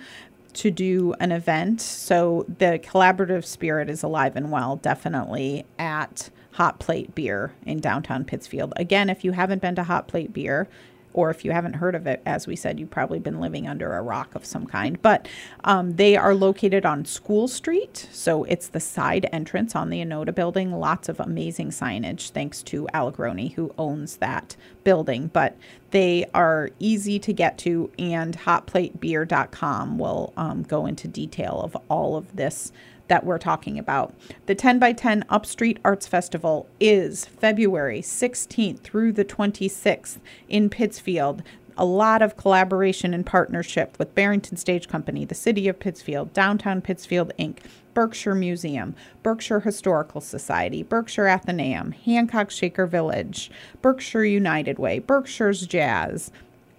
to 0.54 0.70
do 0.70 1.14
an 1.14 1.32
event. 1.32 1.80
So 1.80 2.44
the 2.58 2.78
collaborative 2.78 3.44
spirit 3.44 3.88
is 3.88 4.02
alive 4.02 4.36
and 4.36 4.50
well, 4.50 4.76
definitely 4.76 5.64
at 5.78 6.30
Hot 6.52 6.78
Plate 6.78 7.14
Beer 7.14 7.52
in 7.64 7.80
downtown 7.80 8.24
Pittsfield. 8.24 8.72
Again, 8.76 9.08
if 9.08 9.24
you 9.24 9.32
haven't 9.32 9.62
been 9.62 9.74
to 9.76 9.84
Hot 9.84 10.08
Plate 10.08 10.32
Beer, 10.32 10.68
or 11.14 11.30
if 11.30 11.44
you 11.44 11.50
haven't 11.50 11.74
heard 11.74 11.94
of 11.94 12.06
it, 12.06 12.22
as 12.26 12.46
we 12.46 12.56
said, 12.56 12.80
you've 12.80 12.90
probably 12.90 13.18
been 13.18 13.40
living 13.40 13.68
under 13.68 13.94
a 13.94 14.02
rock 14.02 14.34
of 14.34 14.44
some 14.44 14.66
kind. 14.66 15.00
But 15.02 15.28
um, 15.64 15.96
they 15.96 16.16
are 16.16 16.34
located 16.34 16.86
on 16.86 17.04
School 17.04 17.48
Street. 17.48 18.08
So 18.10 18.44
it's 18.44 18.68
the 18.68 18.80
side 18.80 19.28
entrance 19.32 19.74
on 19.76 19.90
the 19.90 20.04
Onota 20.04 20.34
building. 20.34 20.72
Lots 20.72 21.08
of 21.08 21.20
amazing 21.20 21.70
signage, 21.70 22.30
thanks 22.30 22.62
to 22.64 22.86
Allegroni, 22.94 23.52
who 23.54 23.74
owns 23.78 24.16
that 24.18 24.56
building. 24.84 25.28
But 25.32 25.56
they 25.90 26.24
are 26.34 26.70
easy 26.78 27.18
to 27.18 27.32
get 27.32 27.58
to, 27.58 27.90
and 27.98 28.36
hotplatebeer.com 28.38 29.98
will 29.98 30.32
um, 30.36 30.62
go 30.62 30.86
into 30.86 31.06
detail 31.06 31.60
of 31.62 31.76
all 31.88 32.16
of 32.16 32.34
this 32.34 32.72
that 33.08 33.24
we're 33.24 33.38
talking 33.38 33.78
about. 33.78 34.14
The 34.46 34.54
10 34.54 34.78
by 34.78 34.92
10 34.92 35.24
Upstreet 35.28 35.78
Arts 35.84 36.06
Festival 36.06 36.66
is 36.80 37.26
February 37.26 38.00
16th 38.00 38.80
through 38.80 39.12
the 39.12 39.24
26th 39.24 40.18
in 40.48 40.70
Pittsfield. 40.70 41.42
a 41.76 41.84
lot 41.84 42.20
of 42.22 42.36
collaboration 42.36 43.14
and 43.14 43.24
partnership 43.24 43.98
with 43.98 44.14
Barrington 44.14 44.56
Stage 44.56 44.88
Company, 44.88 45.24
the 45.24 45.34
City 45.34 45.68
of 45.68 45.78
Pittsfield, 45.80 46.32
Downtown 46.32 46.82
Pittsfield 46.82 47.32
Inc., 47.38 47.58
Berkshire 47.94 48.34
Museum, 48.34 48.94
Berkshire 49.22 49.60
Historical 49.60 50.20
Society, 50.20 50.82
Berkshire 50.82 51.28
Athenaeum, 51.28 51.92
Hancock 51.92 52.50
Shaker 52.50 52.86
Village, 52.86 53.50
Berkshire 53.80 54.24
United 54.24 54.78
Way, 54.78 54.98
Berkshires 54.98 55.66
Jazz, 55.66 56.30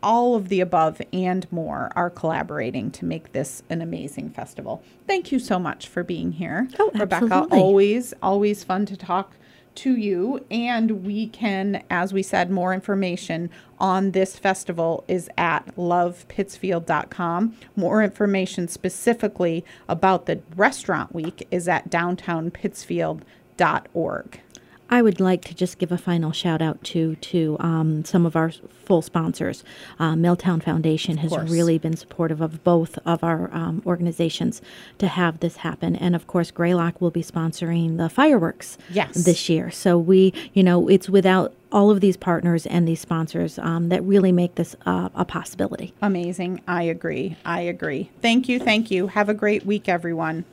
all 0.04 0.36
of 0.36 0.50
the 0.50 0.60
above 0.60 1.02
and 1.12 1.52
more 1.52 1.92
are 1.96 2.12
collaborating 2.12 2.92
to 2.92 3.06
make 3.06 3.32
this 3.32 3.64
an 3.70 3.82
amazing 3.82 4.30
festival. 4.30 4.84
Thank 5.08 5.32
you 5.32 5.40
so 5.40 5.58
much 5.58 5.88
for 5.88 6.04
being 6.04 6.34
here. 6.34 6.68
Oh, 6.78 6.92
Rebecca, 6.94 7.26
absolutely. 7.26 7.60
always, 7.60 8.14
always 8.22 8.64
fun 8.64 8.86
to 8.88 8.98
talk 8.98 9.38
to 9.76 9.96
you. 9.96 10.44
And 10.52 11.06
we 11.06 11.28
can, 11.28 11.82
as 11.90 12.12
we 12.14 12.22
said, 12.22 12.52
more 12.52 12.74
information 12.74 13.50
on 13.80 14.12
this 14.12 14.38
festival 14.38 15.06
is 15.08 15.30
at 15.38 15.74
lovepittsfield.com. 15.76 17.56
More 17.76 18.04
information 18.04 18.68
specifically 18.68 19.66
about 19.88 20.28
the 20.28 20.42
restaurant 20.56 21.16
week 21.16 21.48
is 21.50 21.68
at 21.68 21.90
downtownpittsfield.org. 21.90 24.40
I 24.94 25.02
would 25.02 25.20
like 25.20 25.42
to 25.46 25.56
just 25.56 25.80
give 25.80 25.92
a 25.92 25.98
final 25.98 26.32
shout 26.32 26.62
out 26.62 26.84
to 26.84 27.16
to 27.16 27.58
um, 27.60 28.06
some 28.06 28.28
of 28.28 28.36
our 28.36 28.52
full 28.86 29.02
sponsors. 29.02 29.64
Uh, 29.98 30.16
Milltown 30.16 30.62
Foundation 30.62 31.18
has 31.18 31.36
really 31.50 31.80
been 31.80 31.98
supportive 31.98 32.42
of 32.42 32.64
both 32.64 33.00
of 33.04 33.24
our 33.24 33.52
um, 33.52 33.82
organizations 33.88 34.62
to 35.00 35.08
have 35.08 35.40
this 35.40 35.56
happen, 35.58 35.96
and 35.96 36.16
of 36.16 36.28
course, 36.28 36.52
Greylock 36.52 37.02
will 37.02 37.10
be 37.10 37.24
sponsoring 37.24 37.98
the 37.98 38.08
fireworks 38.08 38.78
Yes. 38.92 39.26
this 39.26 39.50
year. 39.50 39.72
So 39.72 39.98
we, 39.98 40.32
you 40.54 40.62
know, 40.62 40.88
it's 40.88 41.10
without 41.10 41.56
all 41.72 41.90
of 41.90 42.00
these 42.00 42.16
partners 42.16 42.68
and 42.68 42.88
these 42.88 43.02
sponsors 43.02 43.58
um, 43.58 43.90
that 43.90 44.04
really 44.04 44.32
make 44.32 44.54
this 44.56 44.76
uh, 44.86 45.10
a 45.16 45.26
possibility. 45.26 45.92
Amazing. 46.04 46.62
I 46.68 46.84
agree. 46.84 47.36
I 47.44 47.62
agree. 47.62 48.12
Thank 48.22 48.48
you. 48.48 48.60
Thank 48.60 48.92
you. 48.92 49.08
Have 49.08 49.28
a 49.28 49.34
great 49.34 49.66
week, 49.66 49.90
everyone. 49.90 50.46